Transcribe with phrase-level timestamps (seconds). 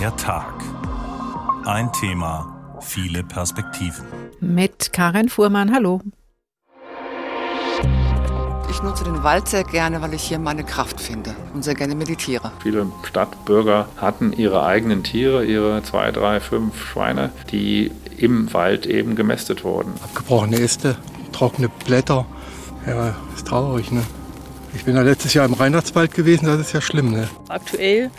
[0.00, 0.54] Der Tag.
[1.66, 4.06] Ein Thema, viele Perspektiven.
[4.40, 6.00] Mit Karin Fuhrmann, hallo.
[8.70, 11.94] Ich nutze den Wald sehr gerne, weil ich hier meine Kraft finde und sehr gerne
[11.94, 12.50] meditiere.
[12.62, 19.16] Viele Stadtbürger hatten ihre eigenen Tiere, ihre zwei, drei, fünf Schweine, die im Wald eben
[19.16, 19.92] gemästet wurden.
[20.02, 20.96] Abgebrochene Äste,
[21.32, 22.24] trockene Blätter.
[22.86, 24.02] Ja, ist traurig, ne?
[24.72, 27.28] Ich bin ja letztes Jahr im Reinhardswald gewesen, das ist ja schlimm, ne?
[27.48, 28.10] Aktuell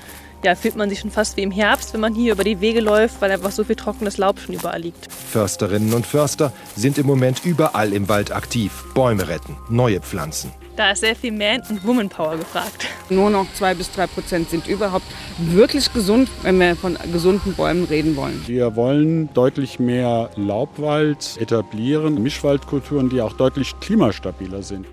[0.43, 2.81] ja, fühlt man sich schon fast wie im Herbst, wenn man hier über die Wege
[2.81, 5.11] läuft, weil einfach so viel trockenes Laub schon überall liegt.
[5.11, 8.83] Försterinnen und Förster sind im Moment überall im Wald aktiv.
[8.93, 10.51] Bäume retten, neue Pflanzen.
[10.77, 12.87] Da ist sehr viel Man- und Womanpower gefragt.
[13.09, 15.05] Nur noch zwei bis drei Prozent sind überhaupt
[15.37, 18.41] wirklich gesund, wenn wir von gesunden Bäumen reden wollen.
[18.47, 24.87] Wir wollen deutlich mehr Laubwald etablieren, Mischwaldkulturen, die auch deutlich klimastabiler sind.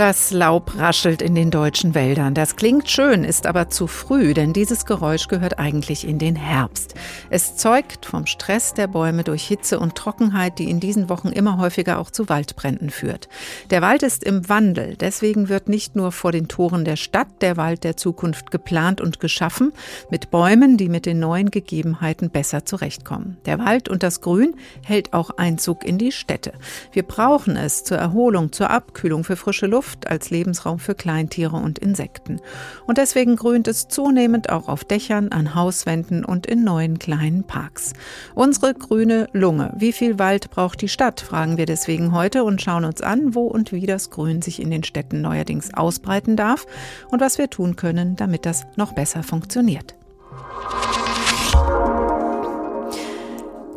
[0.00, 2.32] Das Laub raschelt in den deutschen Wäldern.
[2.32, 6.94] Das klingt schön, ist aber zu früh, denn dieses Geräusch gehört eigentlich in den Herbst.
[7.28, 11.58] Es zeugt vom Stress der Bäume durch Hitze und Trockenheit, die in diesen Wochen immer
[11.58, 13.28] häufiger auch zu Waldbränden führt.
[13.68, 17.58] Der Wald ist im Wandel, deswegen wird nicht nur vor den Toren der Stadt der
[17.58, 19.70] Wald der Zukunft geplant und geschaffen,
[20.10, 23.36] mit Bäumen, die mit den neuen Gegebenheiten besser zurechtkommen.
[23.44, 26.54] Der Wald und das Grün hält auch Einzug in die Städte.
[26.90, 31.56] Wir brauchen es zur Erholung, zur Abkühlung, für frische Luft Luft als Lebensraum für Kleintiere
[31.56, 32.40] und Insekten.
[32.86, 37.92] Und deswegen grünt es zunehmend auch auf Dächern, an Hauswänden und in neuen kleinen Parks.
[38.36, 39.72] Unsere grüne Lunge.
[39.76, 43.46] Wie viel Wald braucht die Stadt, fragen wir deswegen heute und schauen uns an, wo
[43.46, 46.66] und wie das Grün sich in den Städten neuerdings ausbreiten darf
[47.10, 49.96] und was wir tun können, damit das noch besser funktioniert.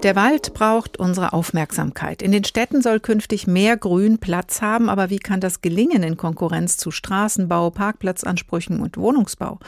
[0.04, 2.22] Der Wald braucht unsere Aufmerksamkeit.
[2.22, 6.18] In den Städten soll künftig mehr Grün Platz haben, aber wie kann das gelingen in
[6.18, 9.60] Konkurrenz zu Straßenbau, Parkplatzansprüchen und Wohnungsbau?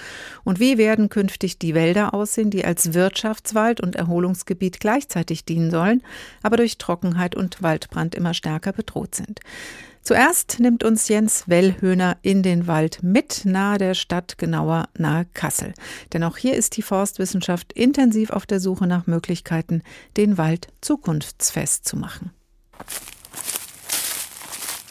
[0.44, 6.04] Und wie werden künftig die Wälder aussehen, die als Wirtschaftswald und Erholungsgebiet gleichzeitig dienen sollen,
[6.44, 9.40] aber durch Trockenheit und Waldbrand immer stärker bedroht sind?
[10.06, 15.74] Zuerst nimmt uns Jens Wellhöhner in den Wald mit, nahe der Stadt, genauer nahe Kassel.
[16.14, 19.82] Denn auch hier ist die Forstwissenschaft intensiv auf der Suche nach Möglichkeiten,
[20.16, 22.30] den Wald zukunftsfest zu machen.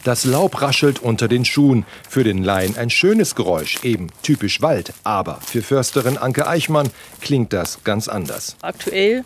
[0.02, 1.86] Das Laub raschelt unter den Schuhen.
[2.08, 4.92] Für den Laien ein schönes Geräusch, eben typisch Wald.
[5.04, 8.56] Aber für Försterin Anke Eichmann klingt das ganz anders.
[8.62, 9.22] Aktuell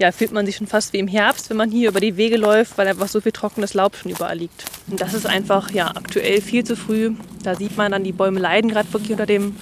[0.00, 2.36] ja, fühlt man sich schon fast wie im Herbst, wenn man hier über die Wege
[2.36, 4.64] läuft, weil einfach so viel trockenes Laub schon überall liegt.
[4.88, 7.12] Und das ist einfach ja, aktuell viel zu früh.
[7.42, 9.56] Da sieht man dann, die Bäume leiden gerade wirklich unter dem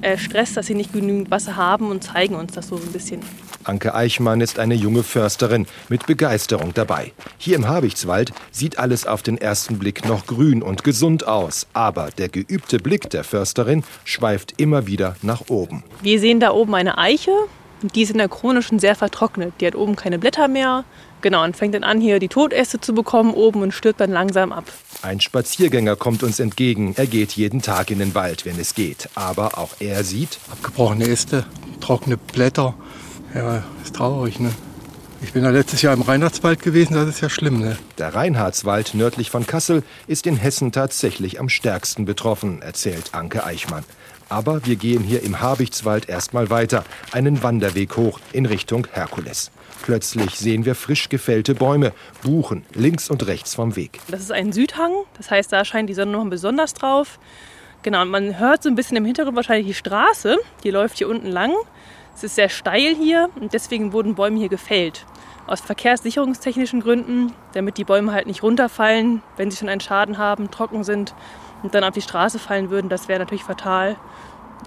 [0.00, 3.20] äh, Stress, dass sie nicht genügend Wasser haben und zeigen uns das so ein bisschen.
[3.64, 7.12] Anke Eichmann ist eine junge Försterin mit Begeisterung dabei.
[7.38, 11.66] Hier im Habichtswald sieht alles auf den ersten Blick noch grün und gesund aus.
[11.72, 15.82] Aber der geübte Blick der Försterin schweift immer wieder nach oben.
[16.02, 17.32] Wir sehen da oben eine Eiche,
[17.92, 19.54] die ist in der chronischen sehr vertrocknet.
[19.60, 20.84] Die hat oben keine Blätter mehr.
[21.20, 24.52] Genau, und fängt dann an, hier die Todäste zu bekommen oben und stirbt dann langsam
[24.52, 24.64] ab.
[25.02, 26.94] Ein Spaziergänger kommt uns entgegen.
[26.96, 29.08] Er geht jeden Tag in den Wald, wenn es geht.
[29.14, 31.46] Aber auch er sieht Abgebrochene Äste,
[31.80, 32.74] trockene Blätter.
[33.34, 34.50] Ja, ist traurig, ne?
[35.22, 37.78] Ich bin ja letztes Jahr im Reinhardswald gewesen, das ist ja schlimm, ne?
[37.96, 43.84] Der Reinhardswald nördlich von Kassel ist in Hessen tatsächlich am stärksten betroffen, erzählt Anke Eichmann.
[44.34, 49.52] Aber wir gehen hier im Habichtswald erstmal weiter, einen Wanderweg hoch in Richtung Herkules.
[49.84, 51.92] Plötzlich sehen wir frisch gefällte Bäume,
[52.24, 54.00] Buchen, links und rechts vom Weg.
[54.08, 57.20] Das ist ein Südhang, das heißt, da scheint die Sonne noch besonders drauf.
[57.84, 61.08] Genau, und man hört so ein bisschen im Hintergrund wahrscheinlich die Straße, die läuft hier
[61.08, 61.52] unten lang.
[62.16, 65.06] Es ist sehr steil hier und deswegen wurden Bäume hier gefällt.
[65.46, 70.50] Aus verkehrssicherungstechnischen Gründen, damit die Bäume halt nicht runterfallen, wenn sie schon einen Schaden haben,
[70.50, 71.14] trocken sind
[71.64, 72.88] und dann auf die Straße fallen würden.
[72.88, 73.96] Das wäre natürlich fatal.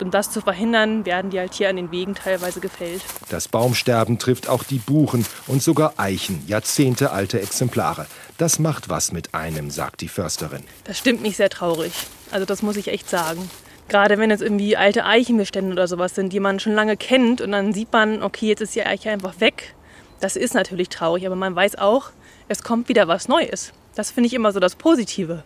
[0.01, 3.01] Um das zu verhindern, werden die halt hier an den Wegen teilweise gefällt.
[3.29, 8.05] Das Baumsterben trifft auch die Buchen und sogar Eichen, jahrzehntealte Exemplare.
[8.37, 10.63] Das macht was mit einem, sagt die Försterin.
[10.83, 11.93] Das stimmt mich sehr traurig.
[12.31, 13.49] Also das muss ich echt sagen.
[13.87, 17.53] Gerade wenn jetzt irgendwie alte Eichenbestände oder sowas sind, die man schon lange kennt und
[17.53, 19.75] dann sieht man, okay, jetzt ist die Eiche einfach weg.
[20.19, 22.09] Das ist natürlich traurig, aber man weiß auch,
[22.47, 23.71] es kommt wieder was Neues.
[23.95, 25.43] Das finde ich immer so das Positive.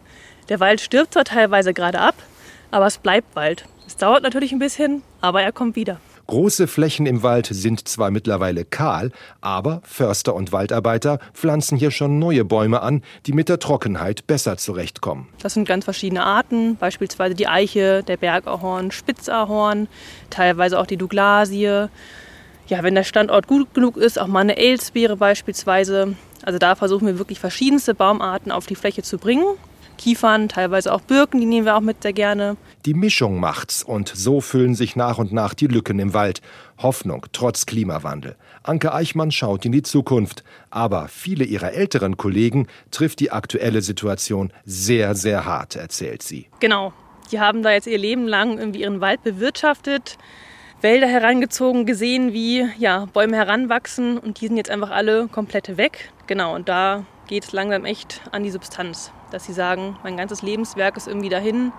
[0.50, 2.16] Der Wald stirbt zwar teilweise gerade ab,
[2.72, 3.66] aber es bleibt Wald.
[3.88, 6.00] Es dauert natürlich ein bisschen, aber er kommt wieder.
[6.28, 9.12] Große Flächen im Wald sind zwar mittlerweile kahl,
[9.42, 14.56] aber Förster und Waldarbeiter pflanzen hier schon neue Bäume an, die mit der Trockenheit besser
[14.56, 15.28] zurechtkommen.
[15.42, 19.90] Das sind ganz verschiedene Arten, beispielsweise die Eiche, der Bergahorn, Spitzahorn,
[20.30, 21.88] teilweise auch die Douglasie.
[22.68, 26.16] Ja, wenn der Standort gut genug ist, auch mal eine Elsbeere beispielsweise.
[26.44, 29.44] Also da versuchen wir wirklich verschiedenste Baumarten auf die Fläche zu bringen.
[30.02, 32.58] Kiefern, teilweise auch Birken, die nehmen wir auch mit sehr gerne.
[32.86, 36.42] Die Mischung macht's und so füllen sich nach und nach die Lücken im Wald.
[36.80, 38.36] Hoffnung trotz Klimawandel.
[38.64, 44.52] Anke Eichmann schaut in die Zukunft, aber viele ihrer älteren Kollegen trifft die aktuelle Situation
[44.66, 46.48] sehr, sehr hart, erzählt sie.
[46.60, 46.94] Genau.
[47.32, 50.18] Die haben da jetzt ihr Leben lang irgendwie ihren Wald bewirtschaftet,
[50.82, 56.12] Wälder herangezogen, gesehen, wie ja, Bäume heranwachsen und die sind jetzt einfach alle komplett weg.
[56.26, 60.42] Genau, und da geht es langsam echt an die Substanz, dass sie sagen, mein ganzes
[60.42, 61.72] Lebenswerk ist irgendwie dahin.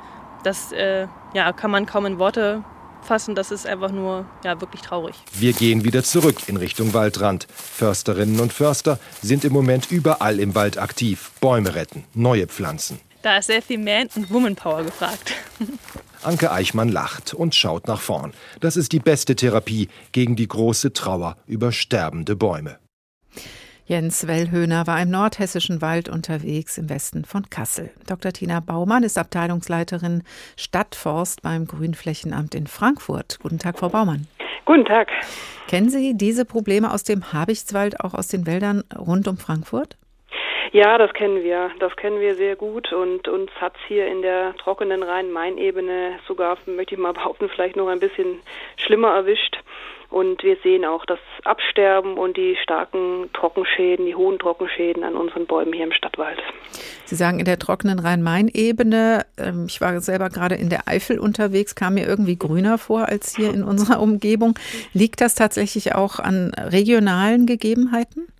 [0.42, 2.64] Das äh, ja, kann man kaum in Worte
[3.02, 3.34] fassen.
[3.34, 5.14] Das ist einfach nur ja, wirklich traurig.
[5.32, 7.46] Wir gehen wieder zurück in Richtung Waldrand.
[7.52, 11.32] Försterinnen und Förster sind im Moment überall im Wald aktiv.
[11.40, 13.00] Bäume retten, neue Pflanzen.
[13.22, 15.32] Da ist sehr viel Man- und Womanpower gefragt.
[16.22, 18.32] Anke Eichmann lacht und schaut nach vorn.
[18.60, 22.78] Das ist die beste Therapie gegen die große Trauer über sterbende Bäume.
[23.92, 27.90] Jens Wellhöhner war im nordhessischen Wald unterwegs im Westen von Kassel.
[28.08, 28.32] Dr.
[28.32, 30.22] Tina Baumann ist Abteilungsleiterin
[30.56, 33.38] Stadtforst beim Grünflächenamt in Frankfurt.
[33.42, 34.26] Guten Tag, Frau Baumann.
[34.64, 35.10] Guten Tag.
[35.68, 39.98] Kennen Sie diese Probleme aus dem Habichtswald, auch aus den Wäldern rund um Frankfurt?
[40.70, 41.70] Ja, das kennen wir.
[41.78, 46.56] Das kennen wir sehr gut und uns hat es hier in der trockenen Rhein-Main-Ebene sogar,
[46.64, 48.40] möchte ich mal behaupten, vielleicht noch ein bisschen
[48.76, 49.58] schlimmer erwischt.
[50.12, 55.46] Und wir sehen auch das Absterben und die starken Trockenschäden, die hohen Trockenschäden an unseren
[55.46, 56.38] Bäumen hier im Stadtwald.
[57.06, 61.74] Sie sagen in der trockenen Rhein-Main-Ebene, ähm, ich war selber gerade in der Eifel unterwegs,
[61.74, 64.58] kam mir irgendwie grüner vor als hier in unserer Umgebung.
[64.92, 68.31] Liegt das tatsächlich auch an regionalen Gegebenheiten?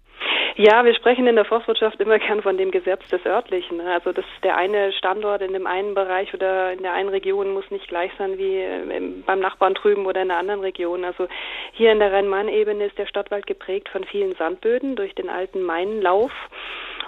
[0.56, 3.80] Ja, wir sprechen in der Forstwirtschaft immer gern von dem Gesetz des Örtlichen.
[3.80, 7.70] Also dass der eine Standort in dem einen Bereich oder in der einen Region muss
[7.70, 11.04] nicht gleich sein wie ähm, beim Nachbarn drüben oder in einer anderen Region.
[11.04, 11.26] Also
[11.72, 16.32] hier in der Rhein-Main-Ebene ist der Stadtwald geprägt von vielen Sandböden durch den alten Mainlauf.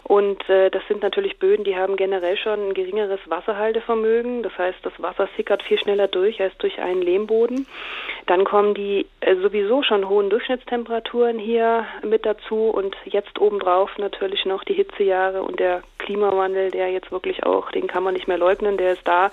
[0.04, 4.42] Und äh, das sind natürlich Böden, die haben generell schon ein geringeres Wasserhaltevermögen.
[4.42, 7.66] Das heißt, das Wasser sickert viel schneller durch als durch einen Lehmboden.
[8.26, 14.44] Dann kommen die äh, sowieso schon hohen Durchschnittstemperaturen hier mit dazu und jetzt obendrauf natürlich
[14.44, 18.36] noch die Hitzejahre und der Klimawandel, der jetzt wirklich auch, den kann man nicht mehr
[18.36, 19.30] leugnen, der ist da.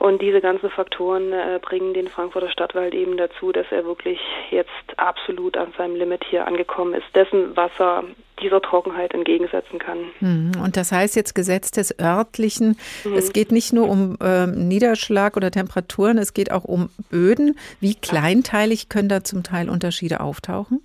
[0.00, 4.18] Und diese ganzen Faktoren äh, bringen den Frankfurter Stadtwald eben dazu, dass er wirklich
[4.50, 8.02] jetzt absolut an seinem Limit hier angekommen ist, dessen Wasser
[8.40, 9.98] dieser Trockenheit entgegensetzen kann.
[10.18, 12.76] Hm, und das heißt jetzt Gesetz des Örtlichen.
[13.04, 13.14] Mhm.
[13.14, 17.56] Es geht nicht nur um äh, Niederschlag oder Temperaturen, es geht auch um Böden.
[17.80, 20.82] Wie kleinteilig können da zum Teil Unterschiede auftauchen?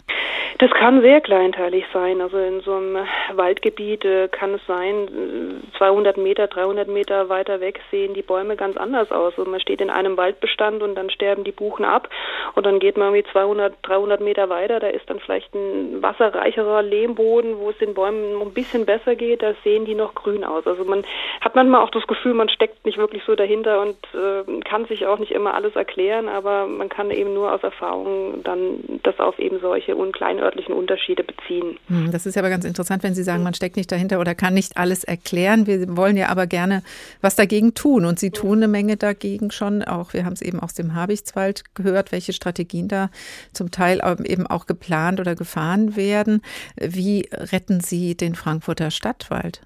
[0.59, 2.19] Das kann sehr kleinteilig sein.
[2.19, 2.97] Also in so einem
[3.33, 8.75] Waldgebiet äh, kann es sein, 200 Meter, 300 Meter weiter weg sehen die Bäume ganz
[8.75, 9.37] anders aus.
[9.37, 12.09] Also man steht in einem Waldbestand und dann sterben die Buchen ab
[12.55, 14.79] und dann geht man irgendwie 200, 300 Meter weiter.
[14.79, 19.41] Da ist dann vielleicht ein wasserreicherer Lehmboden, wo es den Bäumen ein bisschen besser geht.
[19.41, 20.65] Da sehen die noch grün aus.
[20.65, 21.03] Also man
[21.41, 25.05] hat manchmal auch das Gefühl, man steckt nicht wirklich so dahinter und äh, kann sich
[25.05, 29.39] auch nicht immer alles erklären, aber man kann eben nur aus Erfahrung dann das auf
[29.39, 31.77] eben solche unkleinen örtlichen Unterschiede beziehen.
[31.87, 34.53] Hm, das ist aber ganz interessant, wenn Sie sagen, man steckt nicht dahinter oder kann
[34.53, 35.67] nicht alles erklären.
[35.67, 36.83] Wir wollen ja aber gerne
[37.21, 39.83] was dagegen tun und Sie tun eine Menge dagegen schon.
[39.83, 43.09] Auch wir haben es eben aus dem Habichtswald gehört, welche Strategien da
[43.53, 46.41] zum Teil eben auch geplant oder gefahren werden.
[46.75, 49.61] Wie retten Sie den Frankfurter Stadtwald?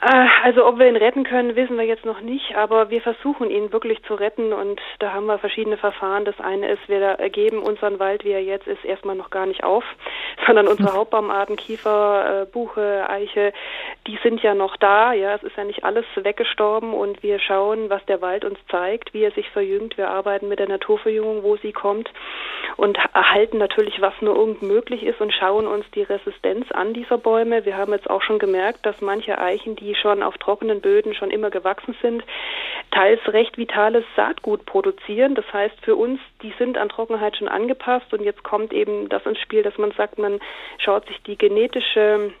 [0.00, 3.50] Äh, also ob wir ihn retten können, wissen wir jetzt noch nicht, aber wir versuchen
[3.50, 6.24] ihn wirklich zu retten und da haben wir verschiedene Verfahren.
[6.24, 9.64] Das eine ist, wir geben unseren Wald, wie er jetzt ist, erstmal noch gar nicht
[9.64, 9.84] auf,
[10.46, 10.96] sondern unsere hm.
[10.96, 13.52] Hauptbaumarten, Kiefer, äh, Buche, Eiche,
[14.06, 15.12] die sind ja noch da.
[15.12, 19.14] Ja, es ist ja nicht alles weggestorben und wir schauen, was der Wald uns zeigt,
[19.14, 19.96] wie er sich verjüngt.
[19.96, 22.10] Wir arbeiten mit der Naturverjüngung, wo sie kommt
[22.76, 27.18] und erhalten natürlich, was nur irgend möglich ist und schauen uns die Resistenz an dieser
[27.18, 27.64] Bäume.
[27.64, 31.30] Wir haben jetzt auch schon gemerkt, dass manche Eichen, die schon auf trockenen Böden schon
[31.30, 32.24] immer gewachsen sind,
[32.90, 35.34] teils recht vitales Saatgut produzieren.
[35.34, 39.24] Das heißt für uns, die sind an Trockenheit schon angepasst und jetzt kommt eben das
[39.26, 40.40] ins Spiel, dass man sagt, man
[40.78, 42.32] schaut sich die genetische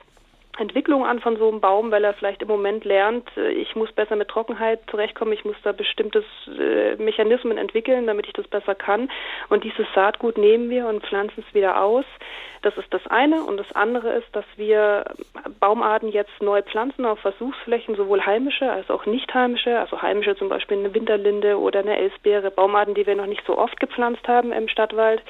[0.58, 3.92] Entwicklung an von so einem Baum, weil er vielleicht im Moment lernt, äh, ich muss
[3.92, 6.24] besser mit Trockenheit zurechtkommen, ich muss da bestimmte
[6.58, 9.10] äh, Mechanismen entwickeln, damit ich das besser kann.
[9.48, 12.04] Und dieses Saatgut nehmen wir und pflanzen es wieder aus.
[12.62, 13.44] Das ist das eine.
[13.44, 15.04] Und das andere ist, dass wir
[15.60, 20.48] Baumarten jetzt neu pflanzen auf Versuchsflächen, sowohl heimische als auch nicht heimische, also heimische zum
[20.48, 24.52] Beispiel eine Winterlinde oder eine Elsbeere, Baumarten, die wir noch nicht so oft gepflanzt haben
[24.52, 25.22] im Stadtwald.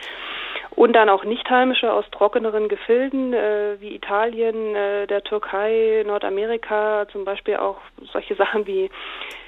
[0.70, 7.06] Und dann auch nicht heimische aus trockeneren Gefilden äh, wie Italien, äh, der Türkei, Nordamerika,
[7.10, 7.78] zum Beispiel auch
[8.12, 8.90] solche Sachen wie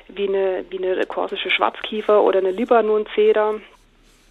[0.08, 3.60] wie eine, wie eine korsische Schwarzkiefer oder eine Libanon-Zeder.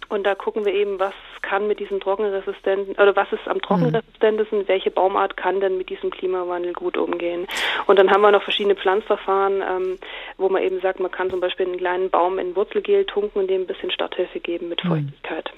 [0.08, 4.60] Und da gucken wir eben, was kann mit diesen trockenresistenten, oder was ist am trockenresistentesten,
[4.60, 4.68] mhm.
[4.68, 7.46] welche Baumart kann denn mit diesem Klimawandel gut umgehen.
[7.86, 9.98] Und dann haben wir noch verschiedene Pflanzverfahren, ähm,
[10.36, 13.48] wo man eben sagt, man kann zum Beispiel einen kleinen Baum in Wurzelgel tunken und
[13.48, 14.88] dem ein bisschen Starthilfe geben mit mhm.
[14.88, 15.50] Feuchtigkeit.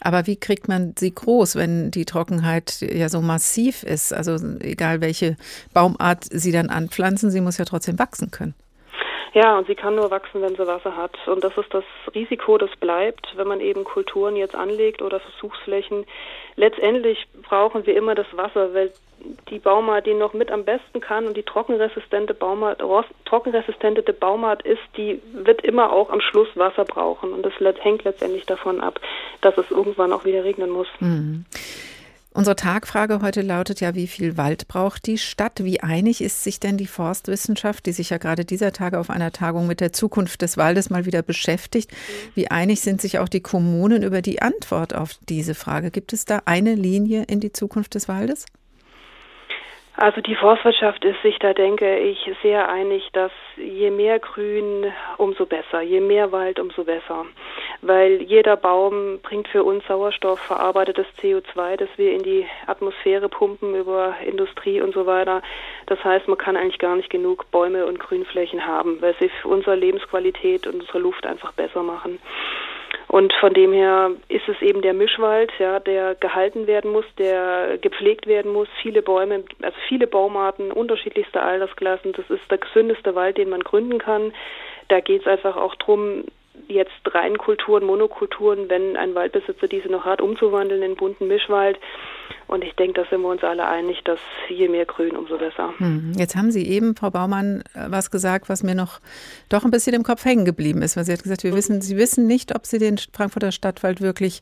[0.00, 4.12] Aber wie kriegt man sie groß, wenn die Trockenheit ja so massiv ist?
[4.12, 5.36] Also egal welche
[5.72, 8.54] Baumart sie dann anpflanzen, sie muss ja trotzdem wachsen können.
[9.32, 11.16] Ja, und sie kann nur wachsen, wenn sie Wasser hat.
[11.26, 16.04] Und das ist das Risiko, das bleibt, wenn man eben Kulturen jetzt anlegt oder Versuchsflächen.
[16.56, 18.92] Letztendlich brauchen wir immer das Wasser, weil
[19.50, 22.82] die Baumart, die noch mit am besten kann und die trockenresistente Baumart,
[23.24, 27.32] trockenresistente Baumart ist, die wird immer auch am Schluss Wasser brauchen.
[27.32, 27.52] Und das
[27.82, 29.00] hängt letztendlich davon ab,
[29.40, 30.88] dass es irgendwann auch wieder regnen muss.
[31.00, 31.44] Mhm.
[32.34, 35.64] Unsere Tagfrage heute lautet ja, wie viel Wald braucht die Stadt?
[35.64, 39.32] Wie einig ist sich denn die Forstwissenschaft, die sich ja gerade dieser Tage auf einer
[39.32, 41.90] Tagung mit der Zukunft des Waldes mal wieder beschäftigt?
[42.34, 45.90] Wie einig sind sich auch die Kommunen über die Antwort auf diese Frage?
[45.90, 48.46] Gibt es da eine Linie in die Zukunft des Waldes?
[49.94, 55.44] Also die Forstwirtschaft ist sich da, denke ich, sehr einig, dass je mehr Grün, umso
[55.44, 57.26] besser, je mehr Wald, umso besser.
[57.82, 63.74] Weil jeder Baum bringt für uns Sauerstoff, verarbeitetes CO2, das wir in die Atmosphäre pumpen
[63.74, 65.42] über Industrie und so weiter.
[65.86, 69.76] Das heißt, man kann eigentlich gar nicht genug Bäume und Grünflächen haben, weil sie unsere
[69.76, 72.18] Lebensqualität und unsere Luft einfach besser machen.
[73.08, 77.78] Und von dem her ist es eben der Mischwald, ja, der gehalten werden muss, der
[77.78, 78.68] gepflegt werden muss.
[78.80, 82.12] Viele Bäume, also viele Baumarten, unterschiedlichste Altersklassen.
[82.12, 84.32] Das ist der gesündeste Wald, den man gründen kann.
[84.88, 86.24] Da geht es einfach auch drum,
[86.68, 91.78] jetzt Reinkulturen, Monokulturen, wenn ein Waldbesitzer diese noch hat, umzuwandeln in bunten Mischwald.
[92.46, 95.72] Und ich denke, da sind wir uns alle einig, dass je mehr Grün, umso besser.
[95.78, 96.12] Hm.
[96.16, 99.00] Jetzt haben Sie eben, Frau Baumann, äh, was gesagt, was mir noch
[99.48, 100.96] doch ein bisschen im Kopf hängen geblieben ist.
[100.96, 101.56] Weil Sie hat gesagt, wir mhm.
[101.56, 104.40] wissen, Sie wissen nicht, ob Sie den Frankfurter Stadtwald wirklich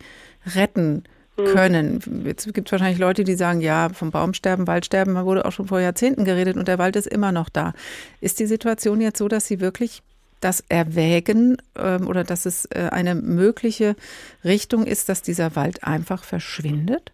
[0.56, 1.04] retten
[1.36, 1.44] mhm.
[1.44, 2.22] können.
[2.24, 5.80] Jetzt gibt es wahrscheinlich Leute, die sagen, ja, vom Baumsterben, Waldsterben wurde auch schon vor
[5.80, 7.74] Jahrzehnten geredet und der Wald ist immer noch da.
[8.20, 10.02] Ist die Situation jetzt so, dass Sie wirklich
[10.40, 13.96] das erwägen ähm, oder dass es äh, eine mögliche
[14.44, 17.12] Richtung ist, dass dieser Wald einfach verschwindet?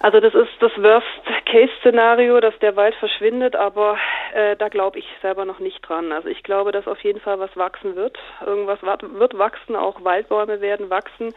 [0.00, 3.98] Also das ist das Worst-Case-Szenario, dass der Wald verschwindet, aber
[4.32, 6.12] äh, da glaube ich selber noch nicht dran.
[6.12, 8.16] Also ich glaube, dass auf jeden Fall was wachsen wird.
[8.46, 11.34] Irgendwas wird wachsen, auch Waldbäume werden wachsen.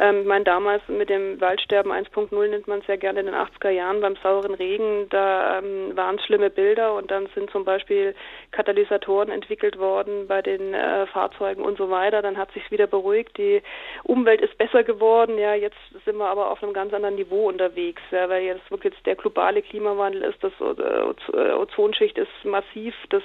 [0.00, 3.34] Ähm, ich meine, damals mit dem Waldsterben 1.0 nennt man es ja gerne in den
[3.34, 7.66] 80er Jahren beim sauren Regen, da ähm, waren es schlimme Bilder und dann sind zum
[7.66, 8.14] Beispiel
[8.50, 12.22] Katalysatoren entwickelt worden bei den äh, Fahrzeugen und so weiter.
[12.22, 13.62] Dann hat sich wieder beruhigt, die
[14.04, 15.36] Umwelt ist besser geworden.
[15.38, 15.76] Ja, jetzt
[16.06, 19.60] sind wir aber auf einem ganz anderen Niveau unterwegs, ja, weil jetzt wirklich der globale
[19.60, 23.22] Klimawandel ist, das äh, Ozonschicht ist massiv, das,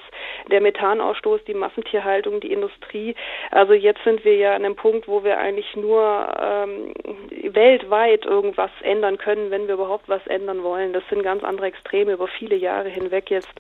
[0.52, 3.16] der Methanausstoß, die Massentierhaltung, die Industrie.
[3.52, 8.26] Also jetzt sind wir ja an einem Punkt, wo wir eigentlich nur äh, ähm, weltweit
[8.26, 10.94] irgendwas ändern können, wenn wir überhaupt was ändern wollen.
[10.94, 13.54] Das sind ganz andere Extreme über viele Jahre hinweg jetzt.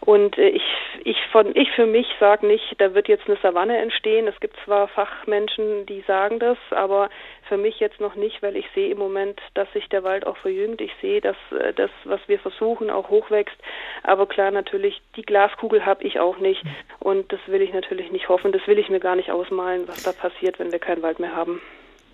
[0.00, 0.62] Und äh, ich,
[1.04, 4.26] ich, von, ich für mich sage nicht, da wird jetzt eine Savanne entstehen.
[4.26, 7.10] Es gibt zwar Fachmenschen, die sagen das, aber
[7.48, 10.38] für mich jetzt noch nicht, weil ich sehe im Moment, dass sich der Wald auch
[10.38, 10.80] verjüngt.
[10.80, 13.56] Ich sehe, dass äh, das, was wir versuchen, auch hochwächst.
[14.02, 16.62] Aber klar, natürlich, die Glaskugel habe ich auch nicht.
[16.98, 18.52] Und das will ich natürlich nicht hoffen.
[18.52, 21.36] Das will ich mir gar nicht ausmalen, was da passiert, wenn wir keinen Wald mehr
[21.36, 21.60] haben.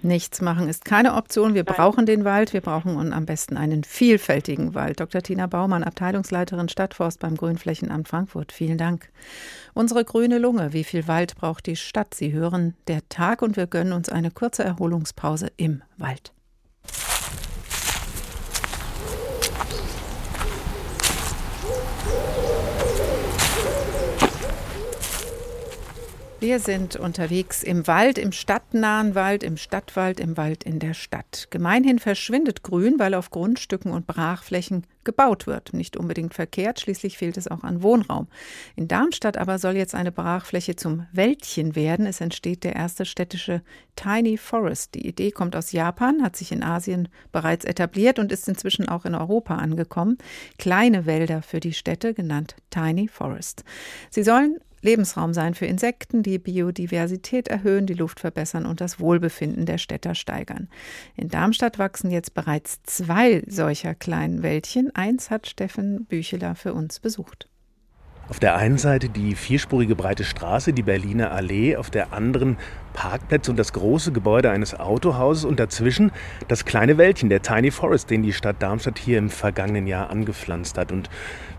[0.02, 1.54] Nichts machen ist keine Option.
[1.54, 2.52] Wir brauchen den Wald.
[2.52, 5.00] Wir brauchen am besten einen vielfältigen Wald.
[5.00, 5.22] Dr.
[5.22, 8.52] Tina Baumann, Abteilungsleiterin Stadtforst beim Grünflächenamt Frankfurt.
[8.52, 9.10] Vielen Dank.
[9.74, 10.72] Unsere grüne Lunge.
[10.72, 12.14] Wie viel Wald braucht die Stadt?
[12.14, 16.32] Sie hören der Tag und wir gönnen uns eine kurze Erholungspause im Wald.
[26.38, 31.48] Wir sind unterwegs im Wald, im stadtnahen Wald, im Stadtwald, im Wald in der Stadt.
[31.48, 35.72] Gemeinhin verschwindet Grün, weil auf Grundstücken und Brachflächen gebaut wird.
[35.72, 38.28] Nicht unbedingt verkehrt, schließlich fehlt es auch an Wohnraum.
[38.74, 42.04] In Darmstadt aber soll jetzt eine Brachfläche zum Wäldchen werden.
[42.04, 43.62] Es entsteht der erste städtische
[43.96, 44.94] Tiny Forest.
[44.94, 49.06] Die Idee kommt aus Japan, hat sich in Asien bereits etabliert und ist inzwischen auch
[49.06, 50.18] in Europa angekommen.
[50.58, 53.64] Kleine Wälder für die Städte, genannt Tiny Forest.
[54.10, 59.66] Sie sollen Lebensraum sein für Insekten, die Biodiversität erhöhen, die Luft verbessern und das Wohlbefinden
[59.66, 60.68] der Städter steigern.
[61.16, 64.94] In Darmstadt wachsen jetzt bereits zwei solcher kleinen Wäldchen.
[64.94, 67.48] Eins hat Steffen Bücheler für uns besucht.
[68.28, 72.56] Auf der einen Seite die vierspurige breite Straße, die Berliner Allee, auf der anderen
[72.92, 76.10] Parkplätze und das große Gebäude eines Autohauses und dazwischen
[76.48, 80.76] das kleine Wäldchen, der Tiny Forest, den die Stadt Darmstadt hier im vergangenen Jahr angepflanzt
[80.76, 80.90] hat.
[80.90, 81.08] Und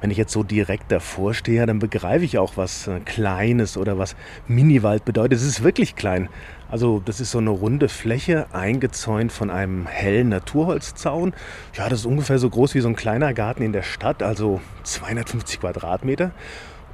[0.02, 3.98] wenn ich jetzt so direkt davor stehe, dann begreife ich auch, was äh, Kleines oder
[3.98, 5.40] was Miniwald bedeutet.
[5.40, 6.28] Es ist wirklich klein.
[6.70, 11.34] Also das ist so eine runde Fläche, eingezäunt von einem hellen Naturholzzaun.
[11.76, 14.60] Ja, das ist ungefähr so groß wie so ein kleiner Garten in der Stadt, also
[14.84, 16.32] 250 Quadratmeter.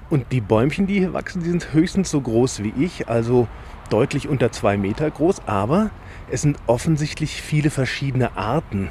[0.10, 3.48] Und die Bäumchen, die hier wachsen, die sind höchstens so groß wie ich, also
[3.90, 5.48] deutlich unter zwei Meter groß.
[5.48, 5.90] Aber
[6.30, 8.90] es sind offensichtlich viele verschiedene Arten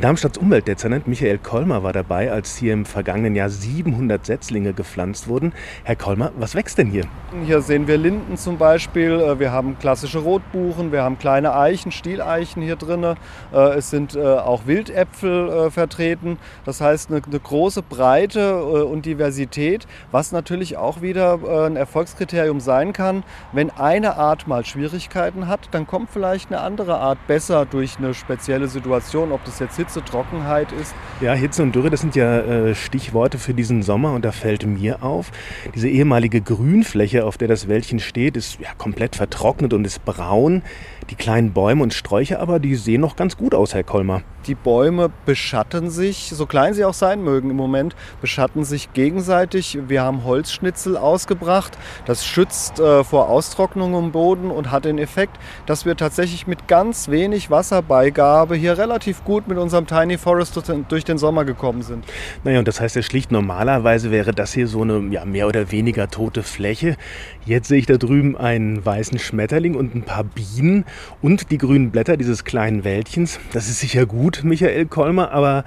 [0.00, 5.52] Darmstadts Umweltdezernent Michael Kolmer war dabei, als hier im vergangenen Jahr 700 Setzlinge gepflanzt wurden.
[5.84, 7.04] Herr Kolmer, was wächst denn hier?
[7.44, 11.92] Hier sehen wir Linden zum Beispiel, äh, wir haben klassische Rotbuchen, wir haben kleine Eichen,
[11.92, 13.04] Stieleichen hier drin.
[13.04, 16.38] Äh, es sind äh, auch Wildäpfel vertreten.
[16.64, 22.92] Das heißt eine, eine große Breite und Diversität, was natürlich auch wieder ein Erfolgskriterium sein
[22.92, 23.24] kann.
[23.52, 28.14] Wenn eine Art mal Schwierigkeiten hat, dann kommt vielleicht eine andere Art besser durch eine
[28.14, 30.94] spezielle Situation, ob das jetzt Hitze, Trockenheit ist.
[31.20, 34.66] Ja, Hitze und Dürre, das sind ja äh, Stichworte für diesen Sommer und da fällt
[34.66, 35.30] mir auf,
[35.74, 40.62] diese ehemalige Grünfläche, auf der das Wäldchen steht, ist ja, komplett vertrocknet und ist braun.
[41.10, 44.22] Die kleinen Bäume und Sträucher aber, die sehen noch ganz gut aus, Herr Kolmer.
[44.46, 49.78] Die Bäume beschatten sich, so klein sie auch sein mögen im Moment, beschatten sich gegenseitig.
[49.86, 51.78] Wir haben Holzschnitzel ausgebracht.
[52.06, 56.66] Das schützt äh, vor Austrocknung im Boden und hat den Effekt, dass wir tatsächlich mit
[56.66, 62.04] ganz wenig Wasserbeigabe hier relativ gut mit unserem Tiny Forest durch den Sommer gekommen sind.
[62.42, 65.70] Naja, und das heißt ja schlicht, normalerweise wäre das hier so eine ja, mehr oder
[65.70, 66.96] weniger tote Fläche.
[67.44, 70.84] Jetzt sehe ich da drüben einen weißen Schmetterling und ein paar Bienen
[71.20, 73.40] und die grünen Blätter dieses kleinen Wäldchens.
[73.52, 75.64] Das ist sicher gut, Michael Kolmer, aber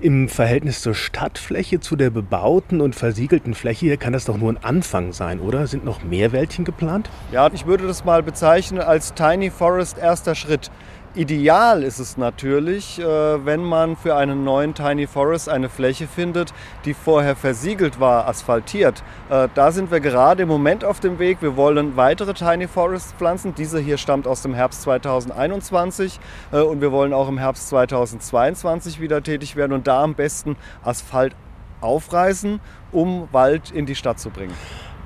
[0.00, 4.52] im Verhältnis zur Stadtfläche, zu der bebauten und versiegelten Fläche hier kann das doch nur
[4.52, 5.66] ein Anfang sein, oder?
[5.66, 7.08] Sind noch mehr Wäldchen geplant?
[7.32, 10.70] Ja, ich würde das mal bezeichnen als Tiny Forest erster Schritt.
[11.16, 16.52] Ideal ist es natürlich, äh, wenn man für einen neuen Tiny Forest eine Fläche findet,
[16.84, 19.04] die vorher versiegelt war, asphaltiert.
[19.30, 21.40] Äh, da sind wir gerade im Moment auf dem Weg.
[21.40, 23.54] Wir wollen weitere Tiny Forests pflanzen.
[23.54, 26.18] Diese hier stammt aus dem Herbst 2021
[26.50, 30.56] äh, und wir wollen auch im Herbst 2022 wieder tätig werden und da am besten
[30.82, 31.36] Asphalt
[31.80, 32.58] aufreißen,
[32.90, 34.54] um Wald in die Stadt zu bringen.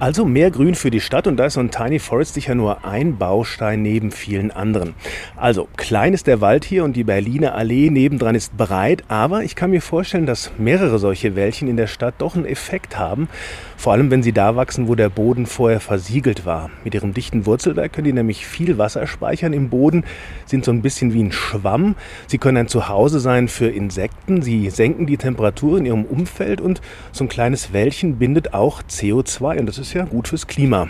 [0.01, 2.85] Also mehr Grün für die Stadt und da ist so ein Tiny Forest sicher nur
[2.85, 4.95] ein Baustein neben vielen anderen.
[5.35, 9.57] Also klein ist der Wald hier und die Berliner Allee nebendran ist breit, aber ich
[9.57, 13.29] kann mir vorstellen, dass mehrere solche Wäldchen in der Stadt doch einen Effekt haben,
[13.77, 16.71] vor allem wenn sie da wachsen, wo der Boden vorher versiegelt war.
[16.85, 20.05] Mit ihrem dichten Wurzelwerk können die nämlich viel Wasser speichern im Boden,
[20.47, 21.97] sind so ein bisschen wie ein Schwamm.
[22.29, 26.81] Sie können ein Zuhause sein für Insekten, sie senken die Temperatur in ihrem Umfeld und
[27.11, 30.89] so ein kleines Wäldchen bindet auch CO2 und das ist ist ja gut fürs Klima.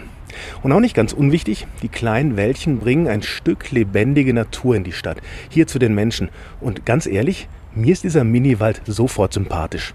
[0.62, 4.92] Und auch nicht ganz unwichtig, die kleinen Wäldchen bringen ein Stück lebendige Natur in die
[4.92, 6.30] Stadt, hier zu den Menschen.
[6.60, 9.94] Und ganz ehrlich, mir ist dieser Miniwald sofort sympathisch.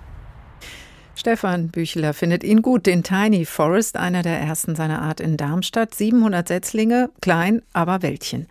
[1.15, 5.93] Stefan Büchler findet ihn gut, den Tiny Forest, einer der ersten seiner Art in Darmstadt.
[5.93, 8.47] 700 Setzlinge, klein, aber Wäldchen.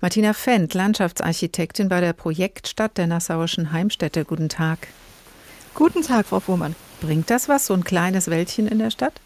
[0.00, 4.24] Martina Fendt, Landschaftsarchitektin bei der Projektstadt der Nassauischen Heimstätte.
[4.24, 4.86] Guten Tag.
[5.74, 6.76] Guten Tag, Frau Fuhrmann.
[7.00, 9.20] Bringt das was, so ein kleines Wäldchen in der Stadt?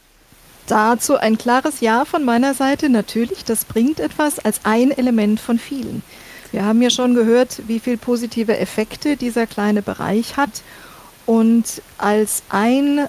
[0.69, 2.91] Dazu ein klares Ja von meiner Seite.
[2.91, 6.03] Natürlich, das bringt etwas als ein Element von vielen.
[6.53, 10.63] Wir haben ja schon gehört, wie viele positive Effekte dieser kleine Bereich hat.
[11.25, 13.09] Und als ein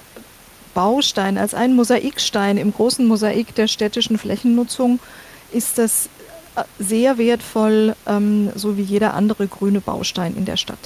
[0.72, 4.98] Baustein, als ein Mosaikstein im großen Mosaik der städtischen Flächennutzung
[5.52, 6.08] ist das
[6.56, 10.78] äh, sehr wertvoll, ähm, so wie jeder andere grüne Baustein in der Stadt.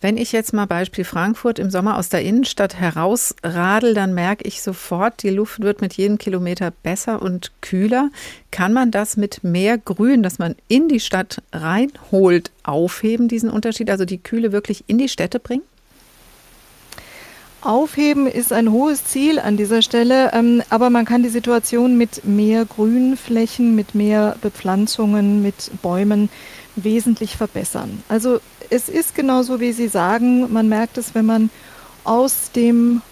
[0.00, 4.62] Wenn ich jetzt mal Beispiel Frankfurt im Sommer aus der Innenstadt herausradel, dann merke ich
[4.62, 8.10] sofort, die Luft wird mit jedem Kilometer besser und kühler.
[8.52, 13.90] Kann man das mit mehr Grün, das man in die Stadt reinholt, aufheben, diesen Unterschied?
[13.90, 15.64] Also die Kühle wirklich in die Städte bringen?
[17.60, 22.24] Aufheben ist ein hohes Ziel an dieser Stelle, ähm, aber man kann die Situation mit
[22.24, 26.28] mehr Grünflächen, mit mehr Bepflanzungen, mit Bäumen
[26.76, 28.04] wesentlich verbessern.
[28.08, 28.38] Also
[28.70, 31.50] es ist genauso, wie Sie sagen, man merkt es, wenn man
[32.04, 33.02] aus dem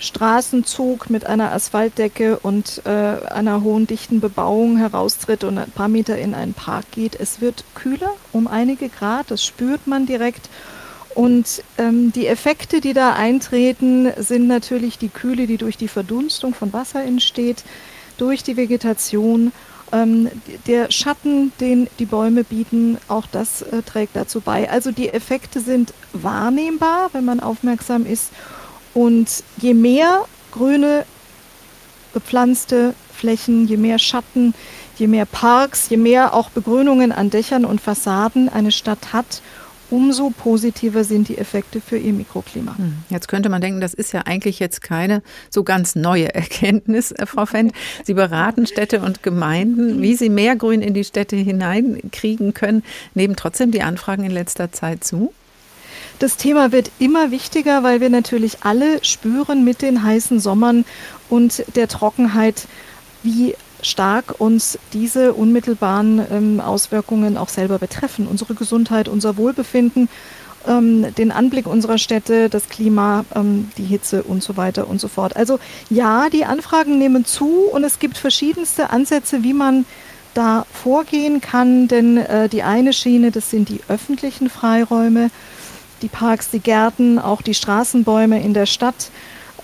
[0.00, 6.16] Straßenzug mit einer Asphaltdecke und äh, einer hohen dichten Bebauung heraustritt und ein paar Meter
[6.16, 7.18] in einen Park geht.
[7.18, 10.48] Es wird kühler um einige Grad, das spürt man direkt.
[11.14, 16.54] Und ähm, die Effekte, die da eintreten, sind natürlich die Kühle, die durch die Verdunstung
[16.54, 17.64] von Wasser entsteht,
[18.18, 19.52] durch die Vegetation
[19.92, 20.30] ähm,
[20.66, 24.70] der Schatten, den die Bäume bieten, auch das äh, trägt dazu bei.
[24.70, 28.30] Also die Effekte sind wahrnehmbar, wenn man aufmerksam ist.
[28.94, 31.04] Und je mehr grüne
[32.12, 34.54] bepflanzte Flächen, je mehr Schatten,
[34.96, 39.42] je mehr Parks, je mehr auch Begrünungen an Dächern und Fassaden eine Stadt hat,
[39.90, 42.76] umso positiver sind die Effekte für ihr Mikroklima.
[42.76, 42.94] Hm.
[43.10, 47.46] Jetzt könnte man denken, das ist ja eigentlich jetzt keine so ganz neue Erkenntnis, Frau
[47.46, 47.74] Fendt.
[48.04, 52.82] Sie beraten Städte und Gemeinden, wie sie mehr Grün in die Städte hineinkriegen können.
[53.14, 55.32] Nehmen trotzdem die Anfragen in letzter Zeit zu?
[56.18, 60.84] Das Thema wird immer wichtiger, weil wir natürlich alle spüren mit den heißen Sommern
[61.28, 62.66] und der Trockenheit,
[63.22, 68.26] wie stark uns diese unmittelbaren ähm, Auswirkungen auch selber betreffen.
[68.26, 70.08] Unsere Gesundheit, unser Wohlbefinden,
[70.66, 75.08] ähm, den Anblick unserer Städte, das Klima, ähm, die Hitze und so weiter und so
[75.08, 75.36] fort.
[75.36, 75.58] Also
[75.90, 79.84] ja, die Anfragen nehmen zu und es gibt verschiedenste Ansätze, wie man
[80.34, 85.30] da vorgehen kann, denn äh, die eine Schiene, das sind die öffentlichen Freiräume,
[86.02, 89.10] die Parks, die Gärten, auch die Straßenbäume in der Stadt,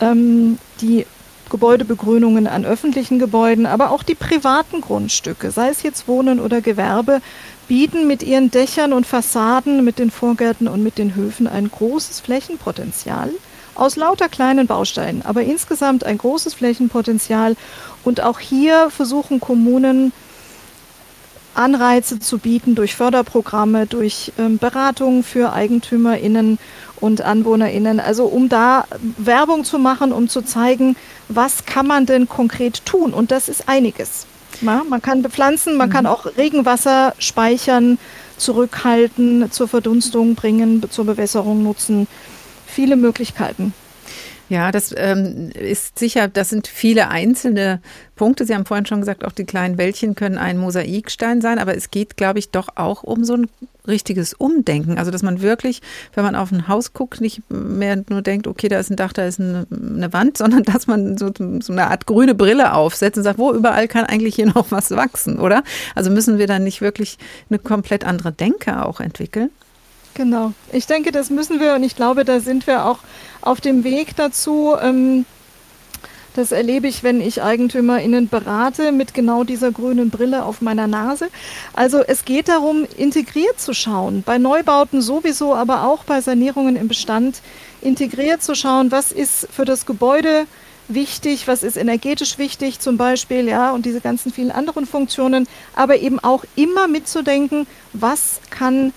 [0.01, 1.07] ähm, die
[1.55, 7.21] Gebäudebegrünungen an öffentlichen Gebäuden, aber auch die privaten Grundstücke, sei es jetzt Wohnen oder Gewerbe,
[7.69, 12.19] bieten mit ihren Dächern und Fassaden, mit den Vorgärten und mit den Höfen ein großes
[12.19, 13.31] Flächenpotenzial
[13.77, 17.55] aus lauter kleinen Bausteinen, aber insgesamt ein großes Flächenpotenzial.
[18.03, 20.13] Und auch hier versuchen Kommunen
[21.55, 26.59] Anreize zu bieten durch Förderprogramme, durch ähm, Beratungen für EigentümerInnen
[27.01, 28.01] und AnwohnerInnen.
[28.01, 28.87] Also um da
[29.19, 30.97] Werbung zu machen, um zu zeigen,
[31.29, 33.13] was kann man denn konkret tun?
[33.13, 34.27] Und das ist einiges.
[34.61, 35.93] Ja, man kann bepflanzen, man mhm.
[35.93, 37.99] kann auch Regenwasser speichern,
[38.37, 42.07] zurückhalten, zur Verdunstung bringen, zur Bewässerung nutzen.
[42.67, 43.75] Viele Möglichkeiten.
[44.49, 47.81] Ja, das ähm, ist sicher, das sind viele einzelne
[48.15, 48.45] Punkte.
[48.45, 51.91] Sie haben vorhin schon gesagt, auch die kleinen Wäldchen können ein Mosaikstein sein, aber es
[51.91, 53.49] geht, glaube ich, doch auch um so ein
[53.87, 54.99] richtiges Umdenken.
[54.99, 55.81] Also, dass man wirklich,
[56.15, 59.13] wenn man auf ein Haus guckt, nicht mehr nur denkt, okay, da ist ein Dach,
[59.15, 63.17] da ist eine, eine Wand, sondern dass man so, so eine Art grüne Brille aufsetzt
[63.17, 65.63] und sagt, wo überall kann eigentlich hier noch was wachsen, oder?
[65.95, 69.51] Also müssen wir dann nicht wirklich eine komplett andere Denke auch entwickeln?
[70.15, 70.53] Genau.
[70.73, 73.01] Ich denke, das müssen wir und ich glaube, da sind wir auch
[73.41, 74.75] auf dem Weg dazu.
[74.81, 75.27] Ähm,
[76.35, 81.29] das erlebe ich, wenn ich EigentümerInnen berate mit genau dieser grünen Brille auf meiner Nase.
[81.75, 84.25] Also es geht darum, integriert zu schauen.
[84.25, 87.41] Bei Neubauten sowieso, aber auch bei Sanierungen im Bestand
[87.83, 90.47] integriert zu schauen, was ist für das Gebäude
[90.89, 95.99] wichtig, was ist energetisch wichtig zum Beispiel, ja, und diese ganzen vielen anderen Funktionen, aber
[95.99, 98.93] eben auch immer mitzudenken, was kann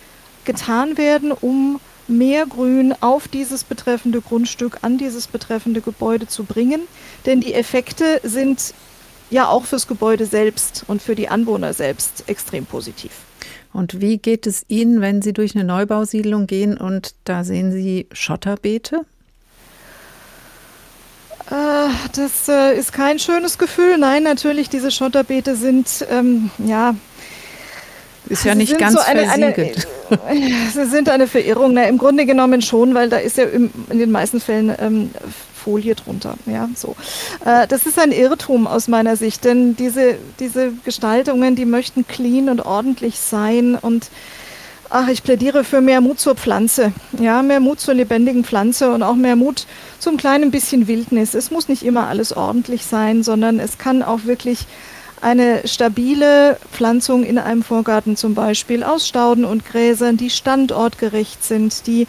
[0.47, 6.81] getan werden, um mehr Grün auf dieses betreffende Grundstück, an dieses betreffende Gebäude zu bringen.
[7.27, 8.73] Denn die Effekte sind
[9.29, 13.11] ja auch fürs Gebäude selbst und für die Anwohner selbst extrem positiv.
[13.73, 18.07] Und wie geht es Ihnen, wenn Sie durch eine Neubausiedlung gehen und da sehen Sie
[18.11, 19.01] Schotterbeete?
[21.51, 23.97] Äh, das äh, ist kein schönes Gefühl.
[23.97, 26.95] Nein, natürlich, diese Schotterbeete sind ähm, ja
[28.29, 29.87] ist ja nicht ganz so eine, versiegelt.
[30.27, 31.73] Eine, sie sind eine Verirrung.
[31.73, 35.11] Na, Im Grunde genommen schon, weil da ist ja im, in den meisten Fällen ähm,
[35.67, 36.35] Folie drunter.
[36.45, 36.95] Ja, so.
[37.45, 42.49] Äh, das ist ein Irrtum aus meiner Sicht, denn diese, diese Gestaltungen, die möchten clean
[42.49, 44.09] und ordentlich sein und
[44.89, 46.93] Ach, ich plädiere für mehr Mut zur Pflanze.
[47.19, 49.65] Ja, mehr Mut zur lebendigen Pflanze und auch mehr Mut
[49.99, 51.33] zum kleinen bisschen Wildnis.
[51.33, 54.65] Es muss nicht immer alles ordentlich sein, sondern es kann auch wirklich
[55.21, 61.87] eine stabile Pflanzung in einem Vorgarten zum Beispiel aus Stauden und Gräsern, die standortgerecht sind,
[61.87, 62.07] die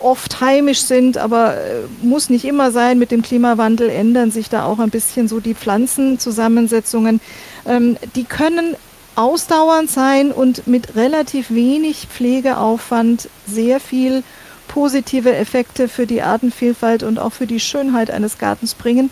[0.00, 2.98] oft heimisch sind, aber äh, muss nicht immer sein.
[2.98, 7.20] Mit dem Klimawandel ändern sich da auch ein bisschen so die Pflanzenzusammensetzungen.
[7.66, 8.76] Ähm, die können
[9.16, 14.22] ausdauernd sein und mit relativ wenig Pflegeaufwand sehr viel
[14.68, 19.10] positive Effekte für die Artenvielfalt und auch für die Schönheit eines Gartens bringen.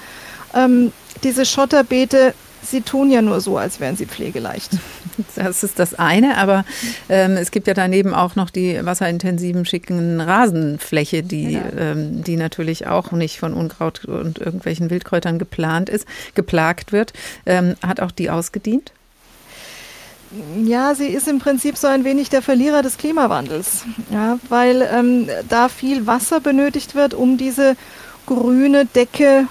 [0.55, 4.73] Ähm, diese Schotterbeete Sie tun ja nur so, als wären sie pflegeleicht.
[5.37, 6.65] Das ist das eine, aber
[7.09, 11.63] ähm, es gibt ja daneben auch noch die wasserintensiven, schicken Rasenfläche, die, ja.
[11.77, 17.13] ähm, die natürlich auch nicht von Unkraut und irgendwelchen Wildkräutern geplant ist, geplagt wird.
[17.45, 18.93] Ähm, hat auch die ausgedient?
[20.65, 25.29] Ja, sie ist im Prinzip so ein wenig der Verlierer des Klimawandels, ja, weil ähm,
[25.49, 27.77] da viel Wasser benötigt wird, um diese
[28.27, 29.47] grüne Decke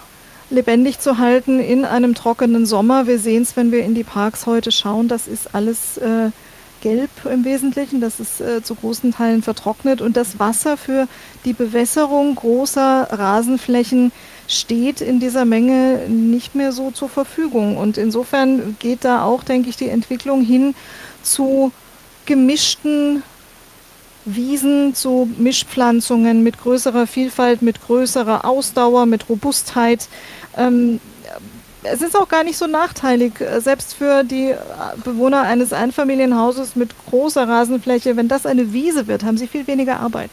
[0.52, 3.08] lebendig zu halten in einem trockenen Sommer.
[3.08, 6.30] Wir sehen es, wenn wir in die Parks heute schauen, das ist alles äh,
[6.82, 11.08] gelb im Wesentlichen, das ist äh, zu großen Teilen vertrocknet und das Wasser für
[11.46, 14.12] die Bewässerung großer Rasenflächen
[14.48, 17.78] steht in dieser Menge nicht mehr so zur Verfügung.
[17.78, 20.76] Und insofern geht da auch, denke ich, die Entwicklung hin
[21.24, 21.72] zu
[22.26, 23.24] gemischten
[24.26, 30.08] Wiesen zu Mischpflanzungen mit größerer Vielfalt, mit größerer Ausdauer, mit Robustheit.
[30.54, 31.00] Ähm,
[31.84, 34.58] es ist auch gar nicht so nachteilig, äh, selbst für die äh,
[35.04, 38.18] Bewohner eines Einfamilienhauses mit großer Rasenfläche.
[38.18, 40.32] Wenn das eine Wiese wird, haben sie viel weniger Arbeit.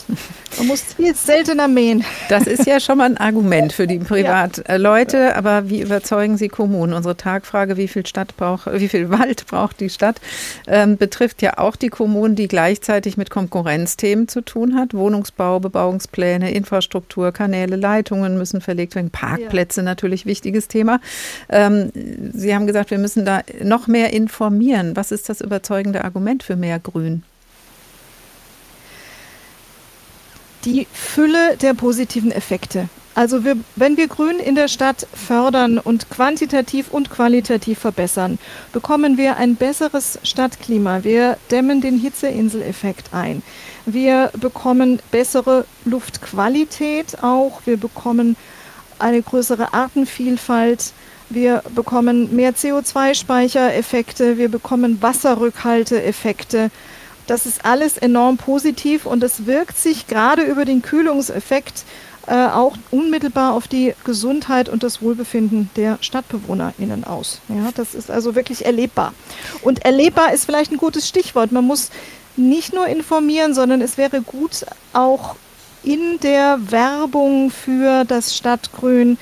[0.59, 2.05] Man muss viel seltener mähen.
[2.29, 5.17] Das ist ja schon mal ein Argument für die Privatleute.
[5.17, 5.37] Ja.
[5.37, 6.93] Aber wie überzeugen Sie Kommunen?
[6.93, 10.21] Unsere Tagfrage, wie viel Stadt braucht, wie viel Wald braucht die Stadt,
[10.67, 14.95] ähm, betrifft ja auch die Kommunen, die gleichzeitig mit Konkurrenzthemen zu tun hat.
[14.95, 19.11] Wohnungsbau, Bebauungspläne, Infrastruktur, Kanäle, Leitungen müssen verlegt werden.
[19.11, 19.85] Parkplätze ja.
[19.85, 21.01] natürlich wichtiges Thema.
[21.49, 21.91] Ähm,
[22.33, 24.97] Sie haben gesagt, wir müssen da noch mehr informieren.
[24.97, 27.23] Was ist das überzeugende Argument für mehr Grün?
[30.65, 32.89] Die Fülle der positiven Effekte.
[33.19, 38.39] Also wir, wenn wir Grün in der Stadt fördern und quantitativ und qualitativ verbessern,
[38.73, 41.03] bekommen wir ein besseres Stadtklima.
[41.03, 43.43] Wir dämmen den Hitzeinseleffekt ein.
[43.87, 47.61] Wir bekommen bessere Luftqualität auch.
[47.65, 48.37] Wir bekommen
[49.01, 50.93] eine größere Artenvielfalt.
[51.31, 56.71] Wir bekommen mehr CO2-Speichereffekte, wir bekommen Wasserrückhalteeffekte.
[57.27, 61.85] Das ist alles enorm positiv und es wirkt sich gerade über den Kühlungseffekt
[62.27, 67.41] äh, auch unmittelbar auf die Gesundheit und das Wohlbefinden der StadtbewohnerInnen aus.
[67.49, 69.13] Ja, das ist also wirklich erlebbar.
[69.63, 71.53] Und erlebbar ist vielleicht ein gutes Stichwort.
[71.53, 71.91] Man muss
[72.37, 75.37] nicht nur informieren, sondern es wäre gut, auch
[75.83, 79.17] in der Werbung für das Stadtgrün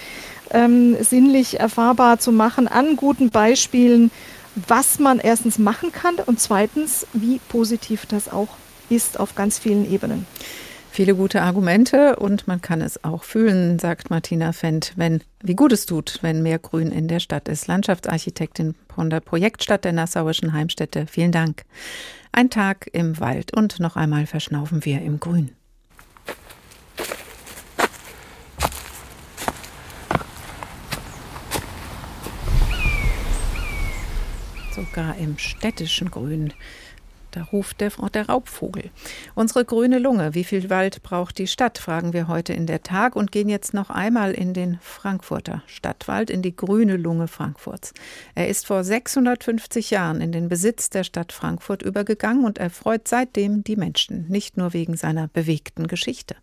[0.50, 4.10] ähm, sinnlich erfahrbar zu machen an guten Beispielen,
[4.54, 8.48] was man erstens machen kann und zweitens, wie positiv das auch
[8.88, 10.26] ist auf ganz vielen Ebenen.
[10.90, 15.72] Viele gute Argumente und man kann es auch fühlen, sagt Martina Fendt, wenn, wie gut
[15.72, 17.66] es tut, wenn mehr Grün in der Stadt ist.
[17.66, 21.06] Landschaftsarchitektin von der Projektstadt der Nassauischen Heimstätte.
[21.06, 21.64] Vielen Dank.
[22.32, 25.55] Ein Tag im Wald und noch einmal verschnaufen wir im Grün.
[34.76, 36.52] Sogar im städtischen Grün.
[37.30, 38.90] Da ruft der, der, Raubvogel.
[39.34, 40.34] Unsere grüne Lunge.
[40.34, 41.76] Wie viel Wald braucht die Stadt?
[41.76, 46.30] Fragen wir heute in der Tag und gehen jetzt noch einmal in den Frankfurter Stadtwald,
[46.30, 47.92] in die grüne Lunge Frankfurts.
[48.34, 53.64] Er ist vor 650 Jahren in den Besitz der Stadt Frankfurt übergegangen und erfreut seitdem
[53.64, 56.36] die Menschen, nicht nur wegen seiner bewegten Geschichte.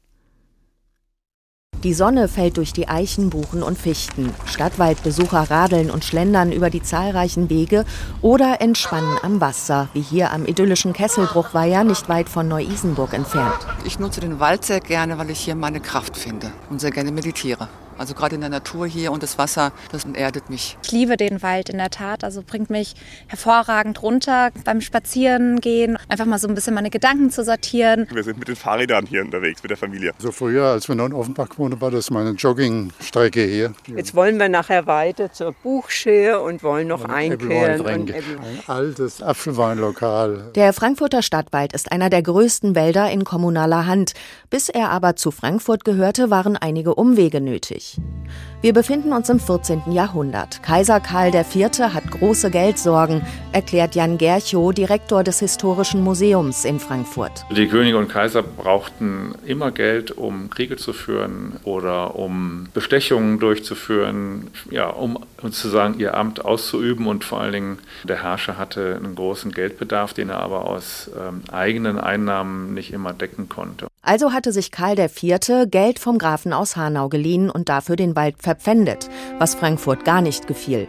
[1.84, 4.34] Die Sonne fällt durch die Eichen, Buchen und Fichten.
[4.46, 7.84] Stadtwaldbesucher radeln und schlendern über die zahlreichen Wege
[8.22, 13.67] oder entspannen am Wasser, wie hier am idyllischen Kesselbruchweiher nicht weit von Neu-Isenburg entfernt.
[13.84, 17.12] Ich nutze den Wald sehr gerne, weil ich hier meine Kraft finde und sehr gerne
[17.12, 17.67] meditiere.
[18.04, 20.78] Also gerade in der Natur hier und das Wasser, das erdet mich.
[20.84, 22.26] Ich liebe den Wald in der Tat.
[22.26, 22.96] Also bringt mich
[23.28, 25.98] hervorragend runter beim Spazierengehen.
[26.10, 28.06] Einfach mal so ein bisschen meine Gedanken zu sortieren.
[28.12, 30.12] Wir sind mit den Fahrrädern hier unterwegs mit der Familie.
[30.18, 33.74] So früher, als wir noch in Offenbach gewohnt war das meine Joggingstrecke hier.
[33.88, 37.88] Jetzt wollen wir nachher weiter zur Buchschere und wollen noch einkehren.
[37.88, 40.52] Ein altes Apfelweinlokal.
[40.56, 44.12] Der Frankfurter Stadtwald ist einer der größten Wälder in kommunaler Hand.
[44.50, 48.24] Bis er aber zu Frankfurt gehörte, waren einige Umwege nötig wichtig.
[48.64, 49.92] Wir befinden uns im 14.
[49.92, 50.64] Jahrhundert.
[50.64, 51.80] Kaiser Karl IV.
[51.94, 57.46] hat große Geldsorgen, erklärt Jan Gerchow, Direktor des Historischen Museums in Frankfurt.
[57.52, 64.48] Die Könige und Kaiser brauchten immer Geld, um Kriege zu führen oder um Bestechungen durchzuführen,
[64.72, 67.08] ja, um sozusagen ihr Amt auszuüben.
[67.08, 71.42] Und vor allen Dingen der Herrscher hatte einen großen Geldbedarf, den er aber aus ähm,
[71.52, 73.88] eigenen Einnahmen nicht immer decken konnte.
[74.06, 75.70] Also hatte sich Karl IV.
[75.72, 79.10] Geld vom Grafen aus Hanau geliehen und dafür den Wald verpfändet,
[79.40, 80.88] was Frankfurt gar nicht gefiel.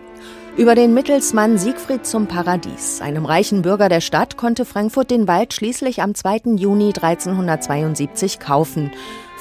[0.56, 5.54] Über den Mittelsmann Siegfried zum Paradies, einem reichen Bürger der Stadt, konnte Frankfurt den Wald
[5.54, 6.56] schließlich am 2.
[6.56, 8.92] Juni 1372 kaufen.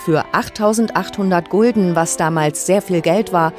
[0.06, 3.53] Für 8800 Gulden, was damals sehr viel Geld war,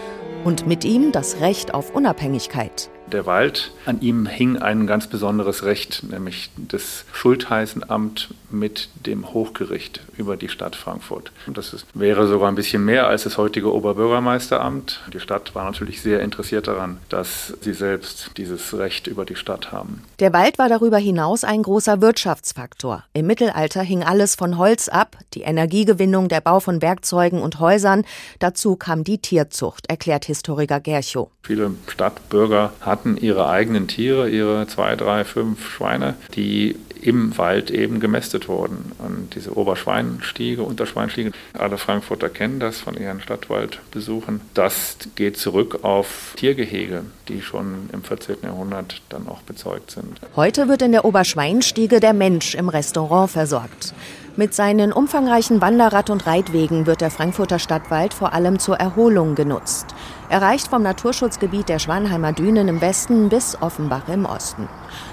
[0.44, 3.72] und mit ihm das Recht auf Unabhängigkeit der Wald.
[3.86, 10.48] An ihm hing ein ganz besonderes Recht, nämlich das Schultheißenamt mit dem Hochgericht über die
[10.48, 11.32] Stadt Frankfurt.
[11.46, 15.00] Und das ist, wäre sogar ein bisschen mehr als das heutige Oberbürgermeisteramt.
[15.12, 19.72] Die Stadt war natürlich sehr interessiert daran, dass sie selbst dieses Recht über die Stadt
[19.72, 20.02] haben.
[20.20, 23.04] Der Wald war darüber hinaus ein großer Wirtschaftsfaktor.
[23.12, 28.04] Im Mittelalter hing alles von Holz ab, die Energiegewinnung, der Bau von Werkzeugen und Häusern.
[28.38, 31.28] Dazu kam die Tierzucht, erklärt Historiker Gerchow.
[31.42, 38.00] Viele Stadtbürger hatten ihre eigenen Tiere, ihre zwei, drei, fünf Schweine, die im Wald eben
[38.00, 38.92] gemästet wurden.
[38.98, 44.40] Und diese Oberschweinstiege, Unterschweinstiege, alle Frankfurter kennen das von ihren Stadtwaldbesuchen.
[44.54, 48.36] Das geht zurück auf Tiergehege, die schon im 14.
[48.42, 50.18] Jahrhundert dann auch bezeugt sind.
[50.34, 53.94] Heute wird in der Oberschweinstiege der Mensch im Restaurant versorgt.
[54.36, 59.94] Mit seinen umfangreichen Wanderrad- und Reitwegen wird der Frankfurter Stadtwald vor allem zur Erholung genutzt.
[60.28, 64.68] Er reicht vom Naturschutzgebiet der Schwanheimer Dünen im Westen bis Offenbach im Osten.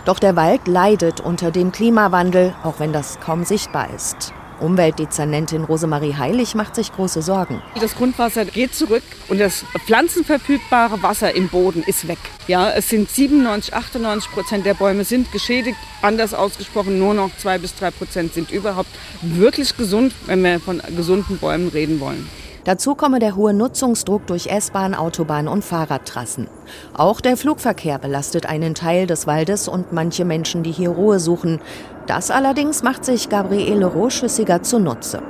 [0.06, 4.34] Doch der Wald leidet unter dem Klimawandel, auch wenn das kaum sichtbar ist.
[4.62, 7.62] Umweltdezernentin Rosemarie Heilig macht sich große Sorgen.
[7.80, 12.20] Das Grundwasser geht zurück und das pflanzenverfügbare Wasser im Boden ist weg.
[12.48, 15.78] Ja, es sind 97, 98 Prozent der Bäume sind geschädigt.
[16.02, 20.82] Anders ausgesprochen, nur noch zwei bis drei Prozent sind überhaupt wirklich gesund, wenn wir von
[20.96, 22.30] gesunden Bäumen reden wollen.
[22.64, 26.48] Dazu komme der hohe Nutzungsdruck durch S-Bahn, Autobahn und Fahrradtrassen.
[26.94, 31.60] Auch der Flugverkehr belastet einen Teil des Waldes und manche Menschen, die hier Ruhe suchen.
[32.06, 35.22] Das allerdings macht sich Gabriele Rohschüssiger zunutze.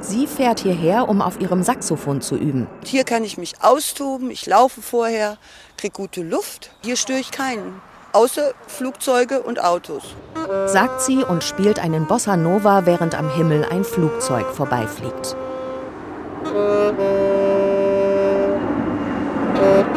[0.00, 2.66] Sie fährt hierher, um auf ihrem Saxophon zu üben.
[2.84, 5.38] Hier kann ich mich austoben, ich laufe vorher,
[5.76, 6.70] kriege gute Luft.
[6.82, 7.80] Hier störe ich keinen,
[8.12, 10.02] außer Flugzeuge und Autos.
[10.66, 15.36] Sagt sie und spielt einen Bossa Nova, während am Himmel ein Flugzeug vorbeifliegt.
[16.54, 16.98] Thank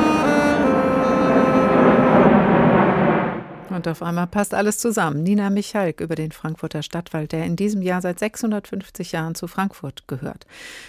[0.02, 0.07] you.
[3.78, 5.22] Und auf einmal passt alles zusammen.
[5.22, 10.08] Nina Michalk über den Frankfurter Stadtwald, der in diesem Jahr seit 650 Jahren zu Frankfurt
[10.08, 10.48] gehört.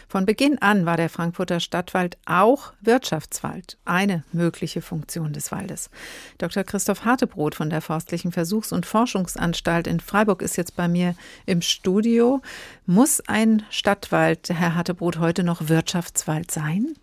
[0.09, 5.91] Von Beginn an war der Frankfurter Stadtwald auch Wirtschaftswald, eine mögliche Funktion des Waldes.
[6.39, 6.65] Dr.
[6.65, 11.61] Christoph Hartebrot von der Forstlichen Versuchs- und Forschungsanstalt in Freiburg ist jetzt bei mir im
[11.61, 12.41] Studio.
[12.87, 16.95] Muss ein Stadtwald, Herr Hartebrot, heute noch Wirtschaftswald sein?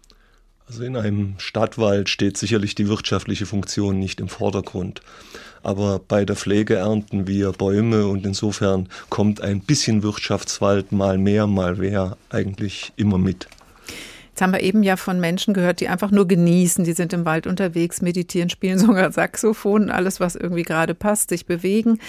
[0.67, 5.01] Also in einem Stadtwald steht sicherlich die wirtschaftliche Funktion nicht im Vordergrund.
[5.61, 11.47] Aber bei der Pflege ernten wir Bäume und insofern kommt ein bisschen Wirtschaftswald mal mehr,
[11.47, 13.47] mal mehr eigentlich immer mit.
[14.29, 16.83] Jetzt haben wir eben ja von Menschen gehört, die einfach nur genießen.
[16.83, 21.45] Die sind im Wald unterwegs, meditieren, spielen sogar Saxophon, alles, was irgendwie gerade passt, sich
[21.45, 21.99] bewegen.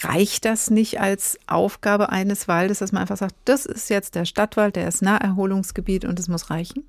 [0.00, 4.24] Reicht das nicht als Aufgabe eines Waldes, dass man einfach sagt, das ist jetzt der
[4.24, 6.82] Stadtwald, der ist Naherholungsgebiet und es muss reichen?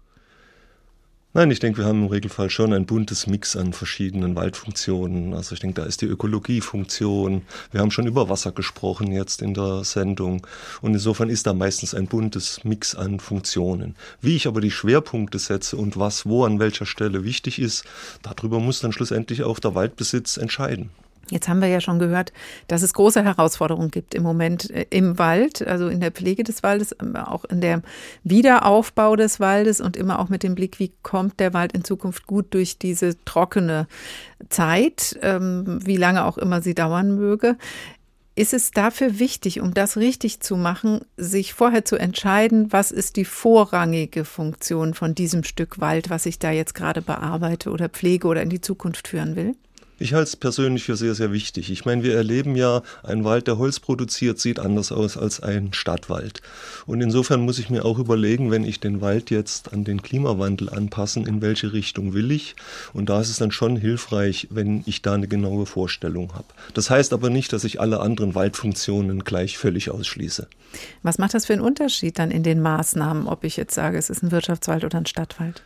[1.37, 5.35] Nein, ich denke, wir haben im Regelfall schon ein buntes Mix an verschiedenen Waldfunktionen.
[5.35, 7.43] Also ich denke, da ist die Ökologiefunktion.
[7.69, 10.47] Wir haben schon über Wasser gesprochen jetzt in der Sendung.
[10.81, 13.95] Und insofern ist da meistens ein buntes Mix an Funktionen.
[14.19, 17.85] Wie ich aber die Schwerpunkte setze und was wo an welcher Stelle wichtig ist,
[18.23, 20.89] darüber muss dann schlussendlich auch der Waldbesitz entscheiden.
[21.29, 22.31] Jetzt haben wir ja schon gehört,
[22.67, 26.63] dass es große Herausforderungen gibt im Moment äh, im Wald, also in der Pflege des
[26.63, 27.81] Waldes, auch in der
[28.23, 32.27] Wiederaufbau des Waldes und immer auch mit dem Blick, wie kommt der Wald in Zukunft
[32.27, 33.87] gut durch diese trockene
[34.49, 37.57] Zeit, ähm, wie lange auch immer sie dauern möge.
[38.35, 43.15] Ist es dafür wichtig, um das richtig zu machen, sich vorher zu entscheiden, was ist
[43.15, 48.27] die vorrangige Funktion von diesem Stück Wald, was ich da jetzt gerade bearbeite oder pflege
[48.27, 49.55] oder in die Zukunft führen will?
[49.99, 51.71] Ich halte es persönlich für sehr, sehr wichtig.
[51.71, 55.73] Ich meine, wir erleben ja, ein Wald, der Holz produziert, sieht anders aus als ein
[55.73, 56.43] Stadtwald.
[56.85, 60.69] Und insofern muss ich mir auch überlegen, wenn ich den Wald jetzt an den Klimawandel
[60.69, 62.55] anpassen, in welche Richtung will ich.
[62.93, 66.47] Und da ist es dann schon hilfreich, wenn ich da eine genaue Vorstellung habe.
[66.75, 70.47] Das heißt aber nicht, dass ich alle anderen Waldfunktionen gleich völlig ausschließe.
[71.01, 74.11] Was macht das für einen Unterschied dann in den Maßnahmen, ob ich jetzt sage, es
[74.11, 75.63] ist ein Wirtschaftswald oder ein Stadtwald?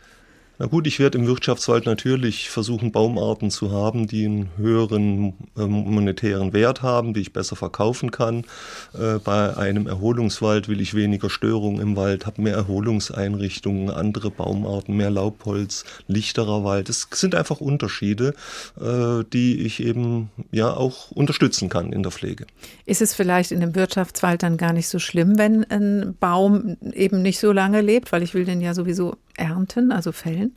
[0.58, 5.66] Na gut, ich werde im Wirtschaftswald natürlich versuchen, Baumarten zu haben, die einen höheren äh,
[5.66, 8.44] monetären Wert haben, die ich besser verkaufen kann.
[8.92, 14.94] Äh, bei einem Erholungswald will ich weniger Störung im Wald, habe mehr Erholungseinrichtungen, andere Baumarten,
[14.94, 16.90] mehr Laubholz, lichterer Wald.
[16.90, 18.34] Es sind einfach Unterschiede,
[18.78, 22.46] äh, die ich eben ja auch unterstützen kann in der Pflege.
[22.84, 27.22] Ist es vielleicht in dem Wirtschaftswald dann gar nicht so schlimm, wenn ein Baum eben
[27.22, 30.51] nicht so lange lebt, weil ich will den ja sowieso ernten, also fällen?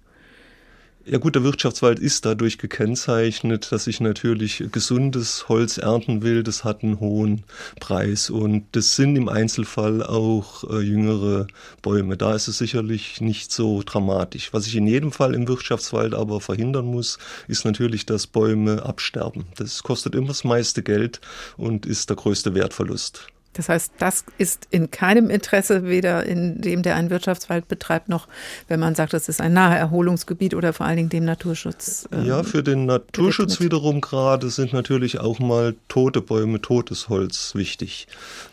[1.07, 6.41] Ja gut, der Wirtschaftswald ist dadurch gekennzeichnet, dass ich natürlich gesundes Holz ernten will.
[6.41, 7.43] Das hat einen hohen
[7.79, 11.45] Preis und das sind im Einzelfall auch äh, jüngere
[11.83, 12.17] Bäume.
[12.17, 14.51] Da ist es sicherlich nicht so dramatisch.
[14.51, 19.45] Was ich in jedem Fall im Wirtschaftswald aber verhindern muss, ist natürlich, dass Bäume absterben.
[19.57, 21.21] Das kostet immer das meiste Geld
[21.55, 23.27] und ist der größte Wertverlust.
[23.55, 28.27] Das heißt, das ist in keinem Interesse, weder in dem, der einen Wirtschaftswald betreibt, noch
[28.67, 32.07] wenn man sagt, das ist ein Naherholungsgebiet oder vor allen Dingen dem Naturschutz.
[32.11, 33.65] Ähm, ja, für den Naturschutz gewidmet.
[33.65, 38.07] wiederum gerade sind natürlich auch mal tote Bäume, totes Holz wichtig.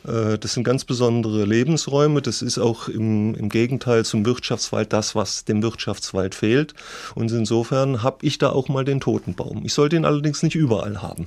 [0.07, 2.23] Äh, das sind ganz besondere Lebensräume.
[2.23, 6.75] Das ist auch im, im Gegenteil zum Wirtschaftswald das, was dem Wirtschaftswald fehlt.
[7.15, 9.63] Und insofern habe ich da auch mal den toten Baum.
[9.65, 11.27] Ich sollte ihn allerdings nicht überall haben.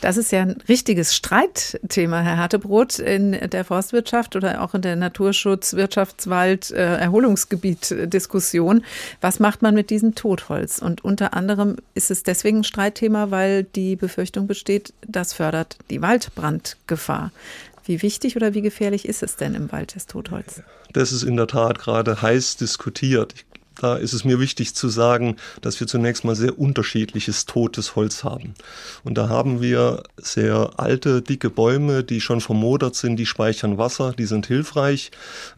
[0.00, 4.96] Das ist ja ein richtiges Streitthema, Herr Hartebrot in der Forstwirtschaft oder auch in der
[4.96, 8.84] Naturschutz, Wirtschaftswald, äh, Erholungsgebiet-Diskussion.
[9.20, 10.78] Was macht man mit diesem Totholz?
[10.78, 16.02] Und unter anderem ist es deswegen ein Streitthema, weil die Befürchtung besteht, das fördert die
[16.02, 17.32] Waldbrandgefahr.
[17.84, 20.62] Wie wichtig oder wie gefährlich ist es denn im Wald, das Totholz?
[20.92, 23.34] Das ist in der Tat gerade heiß diskutiert.
[23.34, 23.44] Ich
[23.80, 28.24] da ist es mir wichtig zu sagen, dass wir zunächst mal sehr unterschiedliches totes Holz
[28.24, 28.54] haben.
[29.04, 34.12] Und da haben wir sehr alte, dicke Bäume, die schon vermodert sind, die speichern Wasser,
[34.12, 35.10] die sind hilfreich.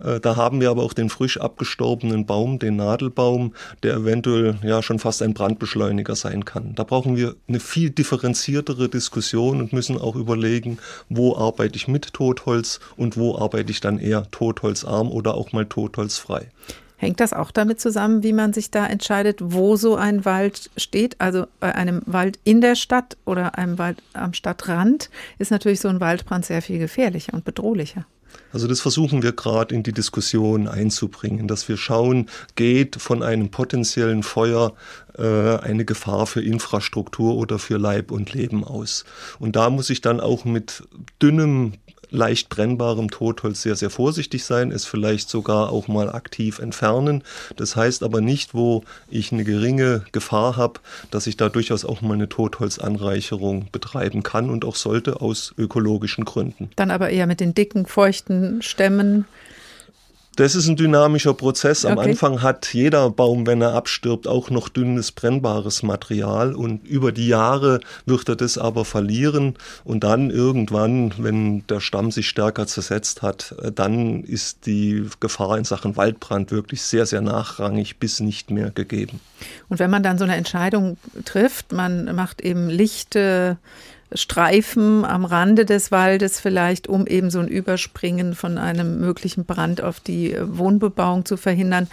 [0.02, 4.82] Äh, da haben wir aber auch den frisch abgestorbenen Baum, den Nadelbaum, der eventuell ja
[4.82, 6.74] schon fast ein Brandbeschleuniger sein kann.
[6.74, 12.12] Da brauchen wir eine viel differenziertere Diskussion und müssen auch überlegen, wo arbeite ich mit
[12.12, 16.50] Totholz und wo arbeite ich dann eher totholzarm oder auch mal totholzfrei.
[16.96, 21.20] Hängt das auch damit zusammen, wie man sich da entscheidet, wo so ein Wald steht?
[21.20, 25.88] Also bei einem Wald in der Stadt oder einem Wald am Stadtrand ist natürlich so
[25.88, 28.06] ein Waldbrand sehr viel gefährlicher und bedrohlicher.
[28.52, 33.50] Also das versuchen wir gerade in die Diskussion einzubringen, dass wir schauen, geht von einem
[33.50, 34.74] potenziellen Feuer
[35.18, 39.04] äh, eine Gefahr für Infrastruktur oder für Leib und Leben aus.
[39.38, 40.84] Und da muss ich dann auch mit
[41.20, 41.74] dünnem
[42.14, 47.22] leicht brennbarem Totholz sehr, sehr vorsichtig sein, es vielleicht sogar auch mal aktiv entfernen.
[47.56, 52.00] Das heißt aber nicht, wo ich eine geringe Gefahr habe, dass ich da durchaus auch
[52.00, 56.70] mal eine Totholzanreicherung betreiben kann und auch sollte aus ökologischen Gründen.
[56.76, 59.26] Dann aber eher mit den dicken, feuchten Stämmen
[60.36, 61.84] das ist ein dynamischer Prozess.
[61.84, 62.10] Am okay.
[62.10, 67.28] Anfang hat jeder Baum, wenn er abstirbt, auch noch dünnes, brennbares Material und über die
[67.28, 69.54] Jahre wird er das aber verlieren
[69.84, 75.58] und dann irgendwann, wenn der Stamm sich stärker zersetzt hat, äh, dann ist die Gefahr
[75.58, 79.20] in Sachen Waldbrand wirklich sehr, sehr nachrangig bis nicht mehr gegeben.
[79.68, 83.58] Und wenn man dann so eine Entscheidung trifft, man macht eben lichte
[84.12, 89.82] Streifen am Rande des Waldes vielleicht, um eben so ein Überspringen von einem möglichen Brand
[89.82, 91.88] auf die äh, Wohnbebauung zu verhindern.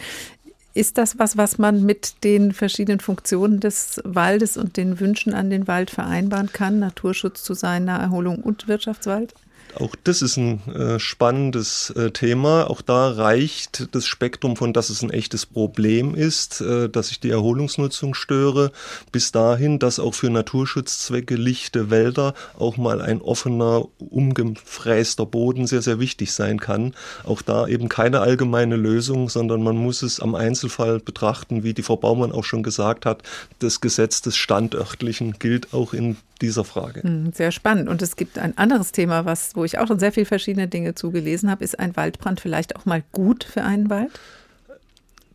[0.73, 5.49] Ist das was, was man mit den verschiedenen Funktionen des Waldes und den Wünschen an
[5.49, 6.79] den Wald vereinbaren kann?
[6.79, 9.33] Naturschutz zu sein, Naherholung und Wirtschaftswald?
[9.75, 12.69] Auch das ist ein äh, spannendes äh, Thema.
[12.69, 17.19] Auch da reicht das Spektrum von, dass es ein echtes Problem ist, äh, dass ich
[17.19, 18.71] die Erholungsnutzung störe,
[19.11, 25.81] bis dahin, dass auch für Naturschutzzwecke lichte Wälder auch mal ein offener, umgefräster Boden sehr,
[25.81, 26.93] sehr wichtig sein kann.
[27.23, 31.83] Auch da eben keine allgemeine Lösung, sondern man muss es am Einzelfall betrachten, wie die
[31.83, 33.23] Frau Baumann auch schon gesagt hat.
[33.59, 37.03] Das Gesetz des Standörtlichen gilt auch in dieser Frage.
[37.03, 37.89] Hm, sehr spannend.
[37.89, 40.95] Und es gibt ein anderes Thema, was, wo ich auch schon sehr viele verschiedene Dinge
[40.95, 41.63] zugelesen habe.
[41.63, 44.11] Ist ein Waldbrand vielleicht auch mal gut für einen Wald?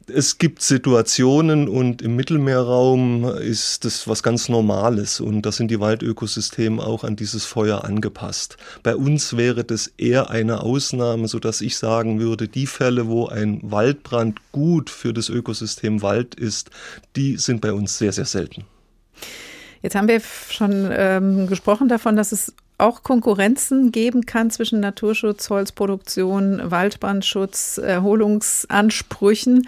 [0.09, 5.81] es gibt Situationen und im Mittelmeerraum ist das was ganz Normales und da sind die
[5.81, 8.57] Waldökosysteme auch an dieses Feuer angepasst.
[8.83, 13.27] Bei uns wäre das eher eine Ausnahme, so dass ich sagen würde, die Fälle, wo
[13.27, 16.71] ein Waldbrand gut für das Ökosystem Wald ist,
[17.17, 18.65] die sind bei uns sehr, sehr selten.
[19.83, 25.49] Jetzt haben wir schon ähm, gesprochen davon, dass es auch Konkurrenzen geben kann zwischen Naturschutz,
[25.49, 29.67] Holzproduktion, Waldbrandschutz, Erholungsansprüchen.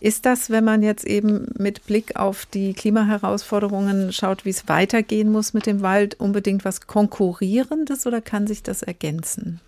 [0.00, 5.32] Ist das, wenn man jetzt eben mit Blick auf die Klimaherausforderungen schaut, wie es weitergehen
[5.32, 9.60] muss mit dem Wald, unbedingt was Konkurrierendes oder kann sich das ergänzen?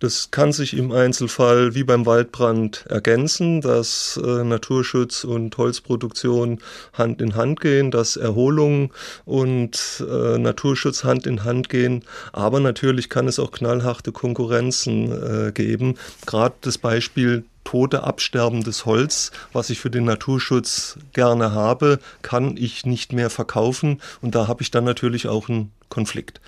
[0.00, 6.60] Das kann sich im Einzelfall wie beim Waldbrand ergänzen, dass äh, Naturschutz und Holzproduktion
[6.94, 8.94] Hand in Hand gehen, dass Erholung
[9.26, 12.02] und äh, Naturschutz Hand in Hand gehen.
[12.32, 15.12] Aber natürlich kann es auch knallharte Konkurrenzen
[15.48, 15.96] äh, geben.
[16.24, 22.86] Gerade das Beispiel tote, absterbendes Holz, was ich für den Naturschutz gerne habe, kann ich
[22.86, 24.00] nicht mehr verkaufen.
[24.22, 26.40] Und da habe ich dann natürlich auch einen Konflikt.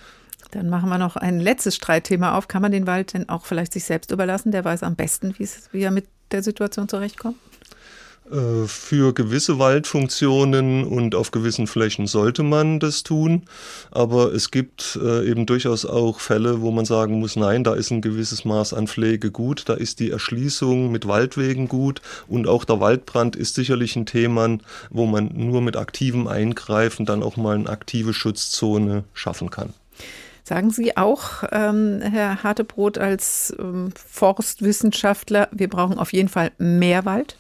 [0.52, 2.46] Dann machen wir noch ein letztes Streitthema auf.
[2.46, 4.52] Kann man den Wald denn auch vielleicht sich selbst überlassen?
[4.52, 7.36] Der weiß am besten, wie er mit der Situation zurechtkommt.
[8.30, 13.44] Äh, für gewisse Waldfunktionen und auf gewissen Flächen sollte man das tun,
[13.90, 17.90] aber es gibt äh, eben durchaus auch Fälle, wo man sagen muss, nein, da ist
[17.90, 22.64] ein gewisses Maß an Pflege gut, da ist die Erschließung mit Waldwegen gut und auch
[22.64, 24.58] der Waldbrand ist sicherlich ein Thema,
[24.90, 29.74] wo man nur mit aktivem Eingreifen dann auch mal eine aktive Schutzzone schaffen kann.
[30.44, 37.04] Sagen Sie auch, ähm, Herr Hartebrot, als ähm, Forstwissenschaftler, wir brauchen auf jeden Fall mehr
[37.04, 37.36] Wald?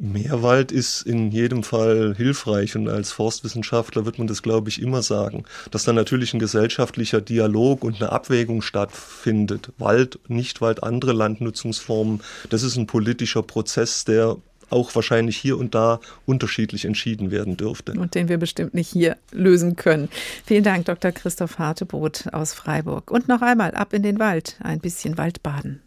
[0.00, 4.80] Mehr Wald ist in jedem Fall hilfreich und als Forstwissenschaftler wird man das, glaube ich,
[4.80, 5.42] immer sagen,
[5.72, 9.72] dass da natürlich ein gesellschaftlicher Dialog und eine Abwägung stattfindet.
[9.76, 14.36] Wald, Nicht-Wald, andere Landnutzungsformen, das ist ein politischer Prozess, der
[14.70, 17.92] auch wahrscheinlich hier und da unterschiedlich entschieden werden dürfte.
[17.92, 20.08] Und den wir bestimmt nicht hier lösen können.
[20.44, 21.12] Vielen Dank, Dr.
[21.12, 23.10] Christoph Hartebrot aus Freiburg.
[23.10, 25.80] Und noch einmal ab in den Wald, ein bisschen Waldbaden.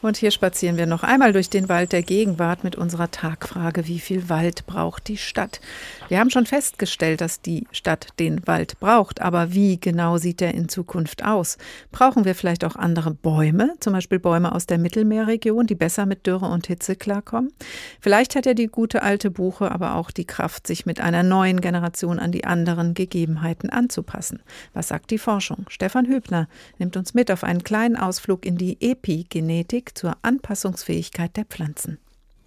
[0.00, 3.98] Und hier spazieren wir noch einmal durch den Wald der Gegenwart mit unserer Tagfrage, wie
[3.98, 5.60] viel Wald braucht die Stadt?
[6.08, 10.54] Wir haben schon festgestellt, dass die Stadt den Wald braucht, aber wie genau sieht er
[10.54, 11.58] in Zukunft aus?
[11.92, 16.26] Brauchen wir vielleicht auch andere Bäume, zum Beispiel Bäume aus der Mittelmeerregion, die besser mit
[16.26, 17.52] Dürre und Hitze klarkommen?
[18.00, 21.60] Vielleicht hat ja die gute alte Buche aber auch die Kraft, sich mit einer neuen
[21.60, 24.40] Generation an die anderen Gegebenheiten anzupassen.
[24.72, 25.66] Was sagt die Forschung?
[25.68, 26.48] Stefan Hübner
[26.78, 31.98] nimmt uns mit auf einen kleinen Ausflug in die Epigenetik zur Anpassungsfähigkeit der Pflanzen.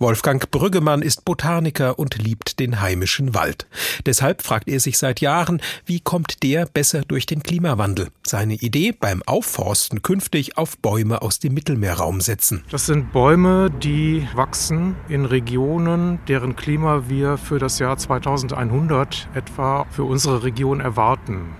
[0.02, 3.68] Wolfgang Brüggemann ist Botaniker und liebt den heimischen Wald.
[4.08, 8.08] Deshalb fragt er sich seit Jahren, wie kommt der besser durch den Klimawandel?
[8.26, 12.64] Seine Idee beim Aufforsten künftig auf Bäume aus dem Mittelmeerraum setzen.
[12.72, 19.86] Das sind Bäume, die wachsen in Regionen, deren Klima wir für das Jahr 2100 etwa
[19.92, 21.54] für unsere Region erwarten.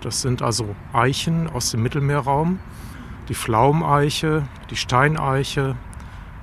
[0.00, 2.58] Das sind also Eichen aus dem Mittelmeerraum
[3.28, 5.76] die Pflaumeiche, die Steineiche,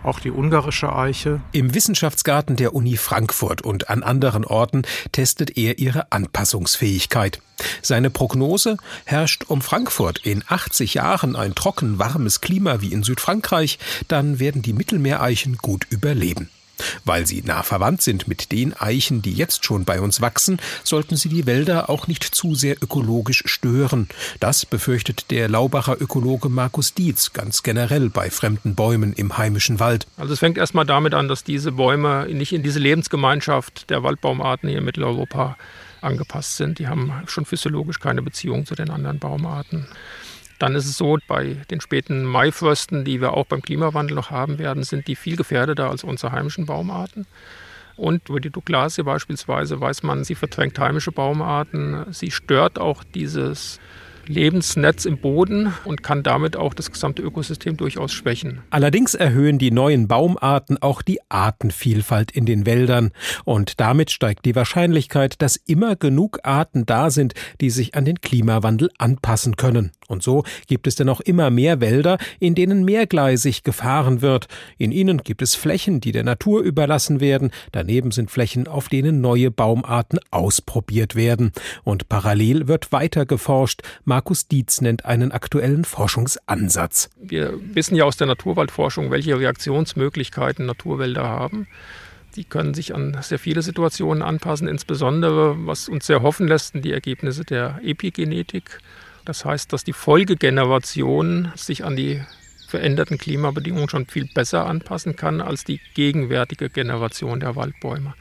[0.03, 1.41] auch die ungarische Eiche.
[1.51, 7.41] Im Wissenschaftsgarten der Uni Frankfurt und an anderen Orten testet er ihre Anpassungsfähigkeit.
[7.81, 13.79] Seine Prognose herrscht um Frankfurt in 80 Jahren ein trocken warmes Klima wie in Südfrankreich,
[14.07, 16.49] dann werden die Mittelmeereichen gut überleben.
[17.05, 21.15] Weil sie nah verwandt sind mit den Eichen, die jetzt schon bei uns wachsen, sollten
[21.15, 24.07] sie die Wälder auch nicht zu sehr ökologisch stören.
[24.39, 30.07] Das befürchtet der Laubacher Ökologe Markus Dietz ganz generell bei fremden Bäumen im heimischen Wald.
[30.17, 34.69] Also es fängt erstmal damit an, dass diese Bäume nicht in diese Lebensgemeinschaft der Waldbaumarten
[34.69, 35.57] hier in Mitteleuropa
[36.01, 36.79] angepasst sind.
[36.79, 39.87] Die haben schon physiologisch keine Beziehung zu den anderen Baumarten.
[40.63, 44.59] Dann ist es so, bei den späten Maifrösten, die wir auch beim Klimawandel noch haben
[44.59, 47.27] werden, sind die viel gefährdeter als unsere heimischen Baumarten.
[47.97, 52.05] Und über die Douglasie beispielsweise weiß man, sie verdrängt heimische Baumarten.
[52.13, 53.81] Sie stört auch dieses
[54.27, 58.61] Lebensnetz im Boden und kann damit auch das gesamte Ökosystem durchaus schwächen.
[58.69, 63.11] Allerdings erhöhen die neuen Baumarten auch die Artenvielfalt in den Wäldern
[63.45, 68.21] und damit steigt die Wahrscheinlichkeit, dass immer genug Arten da sind, die sich an den
[68.21, 69.91] Klimawandel anpassen können.
[70.07, 74.47] Und so gibt es denn auch immer mehr Wälder, in denen mehrgleisig gefahren wird.
[74.77, 77.51] In ihnen gibt es Flächen, die der Natur überlassen werden.
[77.71, 81.51] Daneben sind Flächen, auf denen neue Baumarten ausprobiert werden.
[81.83, 83.81] Und parallel wird weiter geforscht.
[84.13, 87.09] Markus Dietz nennt einen aktuellen Forschungsansatz.
[87.19, 91.65] Wir wissen ja aus der Naturwaldforschung, welche Reaktionsmöglichkeiten Naturwälder haben.
[92.35, 96.85] Die können sich an sehr viele Situationen anpassen, insbesondere was uns sehr hoffen lässt, sind
[96.85, 98.77] die Ergebnisse der Epigenetik.
[99.25, 102.21] Das heißt, dass die Folgegeneration sich an die
[102.67, 108.13] veränderten Klimabedingungen schon viel besser anpassen kann als die gegenwärtige Generation der Waldbäume.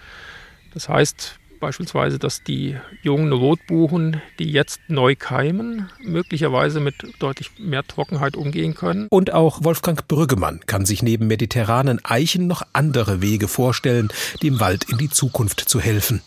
[0.73, 7.87] Das heißt beispielsweise, dass die jungen Rotbuchen, die jetzt neu keimen, möglicherweise mit deutlich mehr
[7.87, 9.07] Trockenheit umgehen können.
[9.09, 14.09] Und auch Wolfgang Brüggemann kann sich neben mediterranen Eichen noch andere Wege vorstellen,
[14.43, 16.21] dem Wald in die Zukunft zu helfen.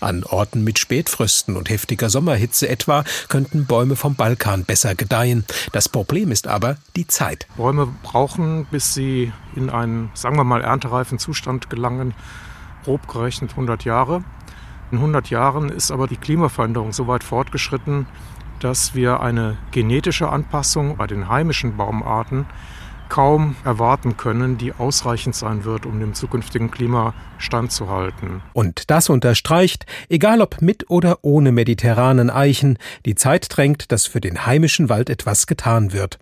[0.00, 5.44] An Orten mit Spätfrösten und heftiger Sommerhitze etwa könnten Bäume vom Balkan besser gedeihen.
[5.72, 7.46] Das Problem ist aber die Zeit.
[7.56, 12.12] Bäume brauchen, bis sie in einen, sagen wir mal, erntereifen Zustand gelangen,
[12.84, 14.24] grob gerechnet 100 Jahre.
[14.92, 18.06] In 100 Jahren ist aber die Klimaveränderung so weit fortgeschritten,
[18.58, 22.46] dass wir eine genetische Anpassung bei den heimischen Baumarten
[23.08, 28.42] kaum erwarten können, die ausreichend sein wird, um dem zukünftigen Klima standzuhalten.
[28.52, 34.20] Und das unterstreicht, egal ob mit oder ohne mediterranen Eichen, die Zeit drängt, dass für
[34.20, 36.18] den heimischen Wald etwas getan wird.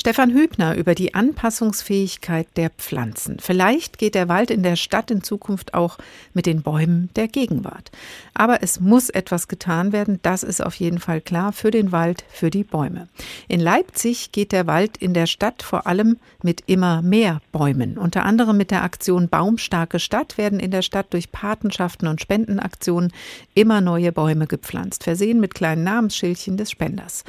[0.00, 3.38] Stefan Hübner über die Anpassungsfähigkeit der Pflanzen.
[3.40, 5.98] Vielleicht geht der Wald in der Stadt in Zukunft auch
[6.34, 7.90] mit den Bäumen der Gegenwart.
[8.32, 12.24] Aber es muss etwas getan werden, das ist auf jeden Fall klar, für den Wald,
[12.28, 13.08] für die Bäume.
[13.48, 17.98] In Leipzig geht der Wald in der Stadt vor allem mit immer mehr Bäumen.
[17.98, 23.12] Unter anderem mit der Aktion Baumstarke Stadt werden in der Stadt durch Patenschaften und Spendenaktionen
[23.54, 27.24] immer neue Bäume gepflanzt, versehen mit kleinen Namensschildchen des Spenders.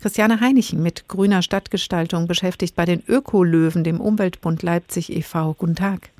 [0.00, 5.54] Christiane Heinichen mit grüner Stadtgestaltung beschäftigt bei den Ökolöwen, dem Umweltbund Leipzig e.V.
[5.58, 6.10] Guten Tag.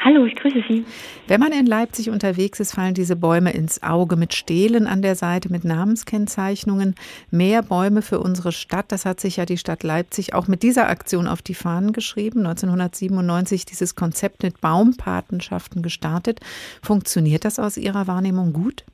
[0.00, 0.84] Hallo, ich grüße Sie.
[1.26, 5.14] Wenn man in Leipzig unterwegs ist, fallen diese Bäume ins Auge mit Stelen an der
[5.14, 6.94] Seite, mit Namenskennzeichnungen.
[7.30, 10.88] Mehr Bäume für unsere Stadt, das hat sich ja die Stadt Leipzig auch mit dieser
[10.88, 12.46] Aktion auf die Fahnen geschrieben.
[12.46, 16.40] 1997 dieses Konzept mit Baumpatenschaften gestartet.
[16.82, 18.84] Funktioniert das aus Ihrer Wahrnehmung gut?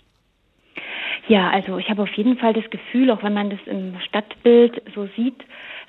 [1.29, 4.83] Ja, also ich habe auf jeden Fall das Gefühl, auch wenn man das im Stadtbild
[4.95, 5.45] so sieht,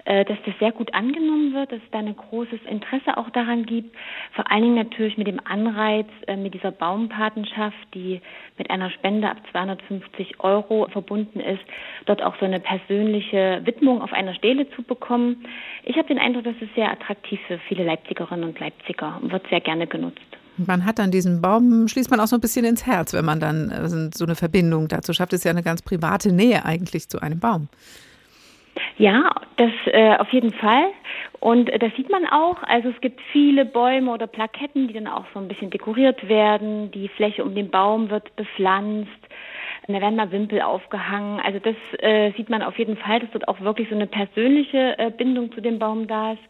[0.06, 3.95] dass das sehr gut angenommen wird, dass es da ein großes Interesse auch daran gibt.
[4.34, 8.22] Vor allen Dingen natürlich mit dem Anreiz, äh, mit dieser Baumpatenschaft, die
[8.58, 11.62] mit einer Spende ab 250 Euro verbunden ist,
[12.06, 15.45] dort auch so eine persönliche Widmung auf einer Stele zu bekommen.
[15.84, 19.47] Ich habe den Eindruck, dass es sehr attraktiv für viele Leipzigerinnen und Leipziger und wird
[19.49, 20.22] sehr gerne genutzt.
[20.58, 23.39] Man hat dann diesen Baum, schließt man auch so ein bisschen ins Herz, wenn man
[23.39, 25.34] dann äh, so eine Verbindung dazu schafft.
[25.34, 27.70] Das ist ja eine ganz private Nähe eigentlich zu einem Baum.
[28.97, 30.88] Ja, das äh, auf jeden Fall.
[31.39, 32.61] Und äh, das sieht man auch.
[32.63, 36.91] Also es gibt viele Bäume oder Plaketten, die dann auch so ein bisschen dekoriert werden.
[36.91, 39.09] Die Fläche um den Baum wird bepflanzt.
[39.88, 41.41] Da werden mal Wimpel aufgehangen.
[41.41, 44.97] Also das äh, sieht man auf jeden Fall, dass dort auch wirklich so eine persönliche
[44.97, 46.43] äh, Bindung zu dem Baum da ist.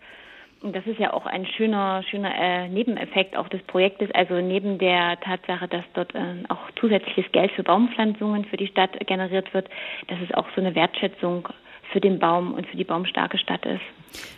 [0.61, 4.09] Und das ist ja auch ein schöner, schöner äh, Nebeneffekt auch des Projektes.
[4.13, 8.91] Also neben der Tatsache, dass dort äh, auch zusätzliches Geld für Baumpflanzungen für die Stadt
[9.07, 9.67] generiert wird,
[10.07, 11.49] dass es auch so eine Wertschätzung
[11.93, 13.81] für den Baum und für die baumstarke Stadt ist.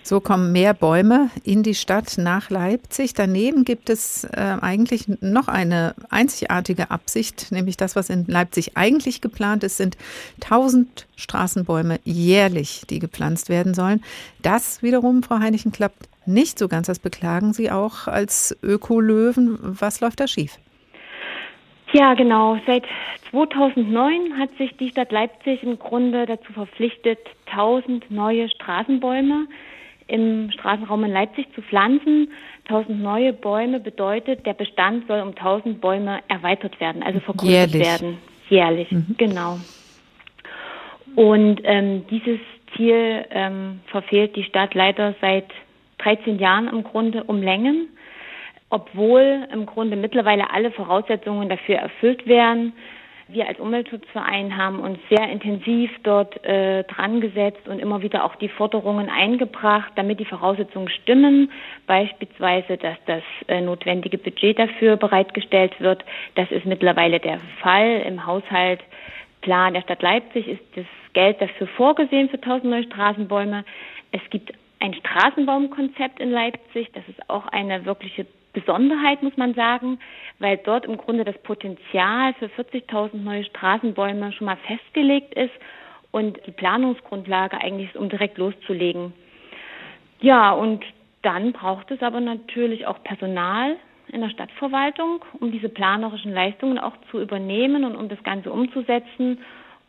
[0.04, 3.14] So kommen mehr Bäume in die Stadt nach Leipzig.
[3.14, 9.22] Daneben gibt es äh, eigentlich noch eine einzigartige Absicht, nämlich das, was in Leipzig eigentlich
[9.22, 9.98] geplant ist, sind
[10.44, 14.04] 1000 Straßenbäume jährlich, die gepflanzt werden sollen.
[14.42, 16.88] Das wiederum, Frau Heinichen, klappt nicht so ganz.
[16.88, 19.58] Das beklagen Sie auch als Ökolöwen.
[19.62, 20.58] Was läuft da schief?
[21.94, 22.58] Ja, genau.
[22.66, 22.84] Seit
[23.32, 29.48] 2009 hat sich die Stadt Leipzig im Grunde dazu verpflichtet, 1000 neue Straßenbäume
[30.08, 32.32] im Straßenraum in Leipzig zu pflanzen.
[32.68, 37.88] 1000 neue Bäume bedeutet, der Bestand soll um 1000 Bäume erweitert werden, also vergrößert Jährlich.
[37.88, 38.18] werden.
[38.50, 39.60] Jährlich, genau.
[41.16, 42.40] Und ähm, dieses
[42.76, 45.46] Ziel ähm, verfehlt die Stadt leider seit
[46.00, 47.88] 13 Jahren im Grunde um Längen,
[48.76, 52.74] obwohl im Grunde mittlerweile alle Voraussetzungen dafür erfüllt werden.
[53.30, 58.36] Wir als Umweltschutzverein haben uns sehr intensiv dort äh, dran gesetzt und immer wieder auch
[58.36, 61.52] die Forderungen eingebracht, damit die Voraussetzungen stimmen.
[61.88, 66.04] Beispielsweise, dass das äh, notwendige Budget dafür bereitgestellt wird.
[66.36, 68.04] Das ist mittlerweile der Fall.
[68.06, 73.64] Im Haushaltsplan der Stadt Leipzig ist das Geld dafür vorgesehen für 1000 neue Straßenbäume.
[74.12, 76.92] Es gibt ein Straßenbaumkonzept in Leipzig.
[76.94, 80.00] Das ist auch eine wirkliche Besonderheit, muss man sagen,
[80.40, 85.54] weil dort im Grunde das Potenzial für 40.000 neue Straßenbäume schon mal festgelegt ist
[86.12, 89.14] und die Planungsgrundlage eigentlich ist, um direkt loszulegen.
[90.22, 90.84] Ja, und
[91.22, 93.76] dann braucht es aber natürlich auch Personal
[94.08, 99.40] in der Stadtverwaltung, um diese planerischen Leistungen auch zu übernehmen und um das Ganze umzusetzen.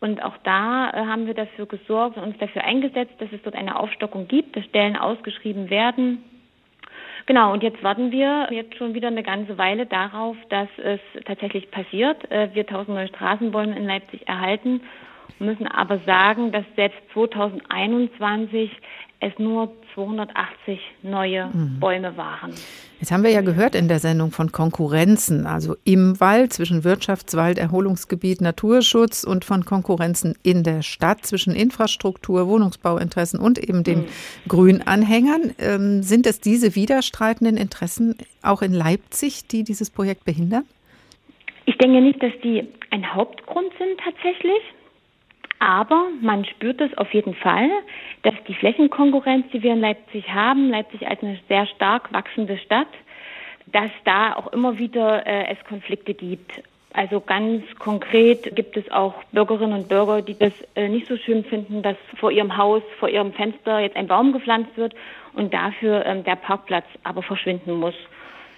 [0.01, 3.55] Und auch da äh, haben wir dafür gesorgt und uns dafür eingesetzt, dass es dort
[3.55, 6.23] eine Aufstockung gibt, dass Stellen ausgeschrieben werden.
[7.27, 11.71] Genau, und jetzt warten wir jetzt schon wieder eine ganze Weile darauf, dass es tatsächlich
[11.73, 12.31] passiert.
[12.31, 14.81] Äh, wir 1000 neue Straßenbäume in Leipzig erhalten,
[15.41, 18.71] müssen aber sagen, dass selbst 2021
[19.21, 21.81] es nur 280 neue Mhm.
[21.81, 22.53] Bäume waren.
[23.01, 27.59] Jetzt haben wir ja gehört in der Sendung von Konkurrenzen, also im Wald zwischen Wirtschaftswald,
[27.59, 34.07] Erholungsgebiet, Naturschutz und von Konkurrenzen in der Stadt zwischen Infrastruktur, Wohnungsbauinteressen und eben den
[34.49, 35.55] Grünanhängern.
[35.59, 40.65] Ähm, sind es diese widerstreitenden Interessen auch in Leipzig, die dieses Projekt behindern?
[41.67, 44.63] Ich denke nicht, dass die ein Hauptgrund sind tatsächlich.
[45.59, 47.71] Aber man spürt es auf jeden Fall,
[48.23, 52.89] dass die Flächenkonkurrenz, die wir in Leipzig haben, Leipzig als eine sehr stark wachsende Stadt,
[53.67, 56.63] dass da auch immer wieder äh, es Konflikte gibt.
[56.93, 61.45] Also ganz konkret gibt es auch Bürgerinnen und Bürger, die das äh, nicht so schön
[61.45, 64.95] finden, dass vor ihrem Haus, vor ihrem Fenster jetzt ein Baum gepflanzt wird
[65.35, 67.95] und dafür ähm, der Parkplatz aber verschwinden muss.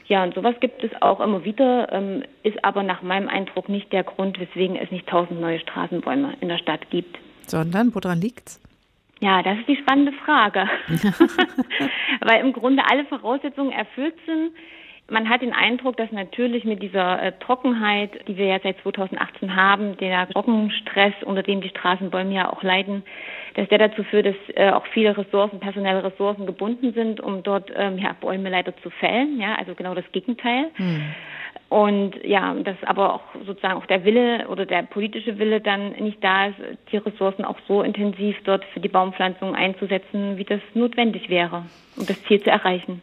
[0.09, 3.93] Ja, und sowas gibt es auch immer wieder, ähm, ist aber nach meinem Eindruck nicht
[3.93, 7.19] der Grund, weswegen es nicht tausend neue Straßenbäume in der Stadt gibt.
[7.47, 8.61] Sondern, woran liegt's?
[9.21, 10.67] Ja, das ist die spannende Frage.
[12.21, 14.53] Weil im Grunde alle Voraussetzungen erfüllt sind.
[15.11, 19.57] Man hat den Eindruck, dass natürlich mit dieser äh, Trockenheit, die wir ja seit 2018
[19.57, 23.03] haben, der Trockenstress, unter dem die Straßenbäume ja auch leiden,
[23.55, 27.73] dass der dazu führt, dass äh, auch viele Ressourcen, personelle Ressourcen gebunden sind, um dort
[27.75, 29.41] ähm, ja, Bäume leider zu fällen.
[29.41, 30.67] Ja, also genau das Gegenteil.
[31.71, 36.23] Und ja, dass aber auch sozusagen auch der Wille oder der politische Wille dann nicht
[36.23, 36.57] da ist,
[36.93, 41.65] die Ressourcen auch so intensiv dort für die Baumpflanzung einzusetzen, wie das notwendig wäre,
[41.97, 43.03] um das Ziel zu erreichen.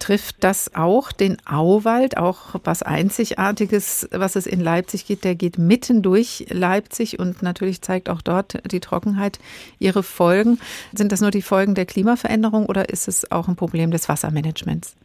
[0.00, 5.22] Trifft das auch den Auwald, auch was Einzigartiges, was es in Leipzig geht?
[5.24, 9.38] Der geht mitten durch Leipzig und natürlich zeigt auch dort die Trockenheit
[9.78, 10.58] ihre Folgen.
[10.92, 14.96] Sind das nur die Folgen der Klimaveränderung oder ist es auch ein Problem des Wassermanagements?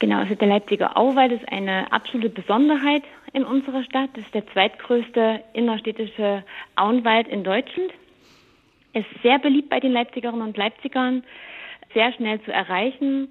[0.00, 4.10] Genau, also der Leipziger Auwald ist eine absolute Besonderheit in unserer Stadt.
[4.14, 6.42] Das ist der zweitgrößte innerstädtische
[6.74, 7.92] Auenwald in Deutschland.
[8.92, 11.22] ist sehr beliebt bei den Leipzigerinnen und Leipzigern,
[11.94, 13.28] sehr schnell zu erreichen.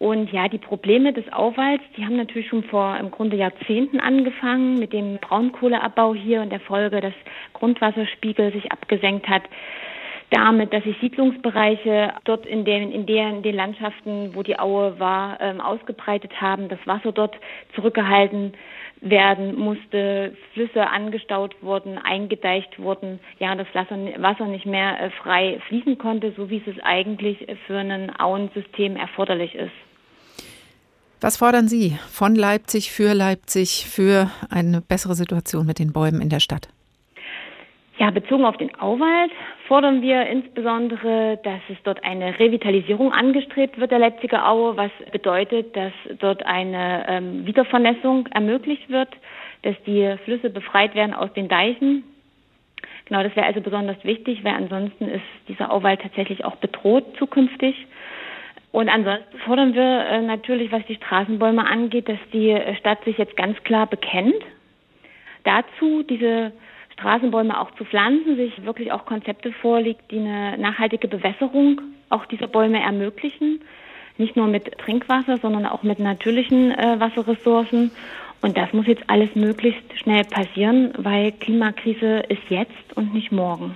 [0.00, 4.78] Und ja, die Probleme des Auwalds, die haben natürlich schon vor im Grunde Jahrzehnten angefangen
[4.78, 7.12] mit dem Braunkohleabbau hier und der Folge, dass
[7.52, 9.42] Grundwasserspiegel sich abgesenkt hat.
[10.30, 14.98] Damit, dass sich Siedlungsbereiche dort in den, in den, in den Landschaften, wo die Aue
[14.98, 17.36] war, ähm, ausgebreitet haben, das Wasser dort
[17.74, 18.54] zurückgehalten
[19.02, 25.98] werden musste, Flüsse angestaut wurden, eingedeicht wurden, ja, das Wasser nicht mehr äh, frei fließen
[25.98, 29.89] konnte, so wie es eigentlich für ein Auensystem erforderlich ist.
[31.22, 36.30] Was fordern Sie von Leipzig für Leipzig für eine bessere Situation mit den Bäumen in
[36.30, 36.68] der Stadt?
[37.98, 39.30] Ja, bezogen auf den Auwald
[39.68, 45.76] fordern wir insbesondere, dass es dort eine Revitalisierung angestrebt wird der Leipziger Aue, was bedeutet,
[45.76, 49.10] dass dort eine ähm, Wiedervernässung ermöglicht wird,
[49.60, 52.02] dass die Flüsse befreit werden aus den Deichen.
[53.04, 57.76] Genau, das wäre also besonders wichtig, weil ansonsten ist dieser Auwald tatsächlich auch bedroht zukünftig.
[58.72, 63.18] Und ansonsten fordern wir äh, natürlich, was die Straßenbäume angeht, dass die äh, Stadt sich
[63.18, 64.42] jetzt ganz klar bekennt.
[65.44, 66.52] Dazu diese
[66.92, 72.46] Straßenbäume auch zu pflanzen, sich wirklich auch Konzepte vorlegt, die eine nachhaltige Bewässerung auch dieser
[72.46, 73.60] Bäume ermöglichen.
[74.18, 77.90] Nicht nur mit Trinkwasser, sondern auch mit natürlichen äh, Wasserressourcen.
[78.42, 83.74] Und das muss jetzt alles möglichst schnell passieren, weil Klimakrise ist jetzt und nicht morgen.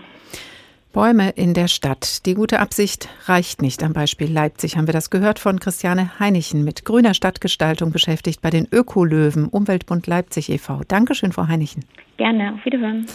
[0.95, 2.24] Bäume in der Stadt.
[2.24, 3.82] Die gute Absicht reicht nicht.
[3.82, 8.51] Am Beispiel Leipzig haben wir das gehört von Christiane Heinichen mit grüner Stadtgestaltung beschäftigt bei
[8.51, 10.82] den Ökolöwen Umweltbund Leipzig e.V.
[10.86, 11.84] Dankeschön, Frau Heinichen.
[12.16, 13.07] Gerne, auf Wiederhören.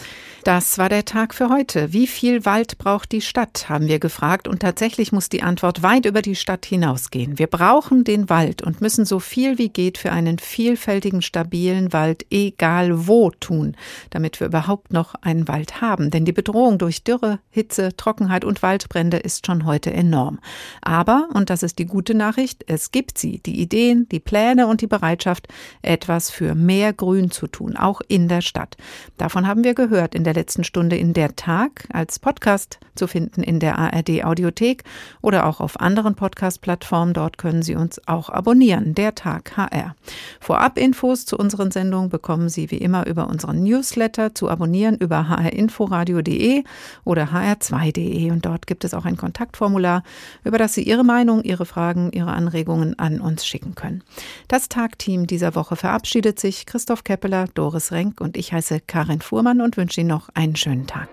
[0.44, 1.92] Das war der Tag für heute.
[1.92, 4.48] Wie viel Wald braucht die Stadt, haben wir gefragt.
[4.48, 7.38] Und tatsächlich muss die Antwort weit über die Stadt hinausgehen.
[7.38, 12.24] Wir brauchen den Wald und müssen so viel wie geht für einen vielfältigen, stabilen Wald,
[12.30, 13.76] egal wo, tun,
[14.08, 16.10] damit wir überhaupt noch einen Wald haben.
[16.10, 20.38] Denn die Bedrohung durch Dürre, Hitze, Trockenheit und Waldbrände ist schon heute enorm.
[20.80, 24.80] Aber, und das ist die gute Nachricht, es gibt sie, die Ideen, die Pläne und
[24.80, 25.48] die Bereitschaft,
[25.82, 28.78] etwas für mehr Grün zu tun, auch in der Stadt.
[29.18, 33.42] Davon haben wir gehört in der letzten Stunde in der Tag als Podcast zu finden
[33.42, 34.84] in der ARD Audiothek
[35.22, 37.14] oder auch auf anderen Podcast-Plattformen.
[37.14, 38.94] Dort können Sie uns auch abonnieren.
[38.94, 39.94] Der Tag HR.
[40.40, 45.28] Vorab Infos zu unseren Sendungen bekommen Sie wie immer über unseren Newsletter zu abonnieren über
[45.28, 46.64] hrinforadio.de
[47.04, 50.02] oder hr2.de und dort gibt es auch ein Kontaktformular,
[50.44, 54.02] über das Sie Ihre Meinung, Ihre Fragen, Ihre Anregungen an uns schicken können.
[54.48, 56.66] Das Tagteam dieser Woche verabschiedet sich.
[56.66, 60.86] Christoph Keppeler, Doris Renk und ich heiße Karin Fuhrmann und wünsche Ihnen noch einen schönen
[60.86, 61.08] Tag.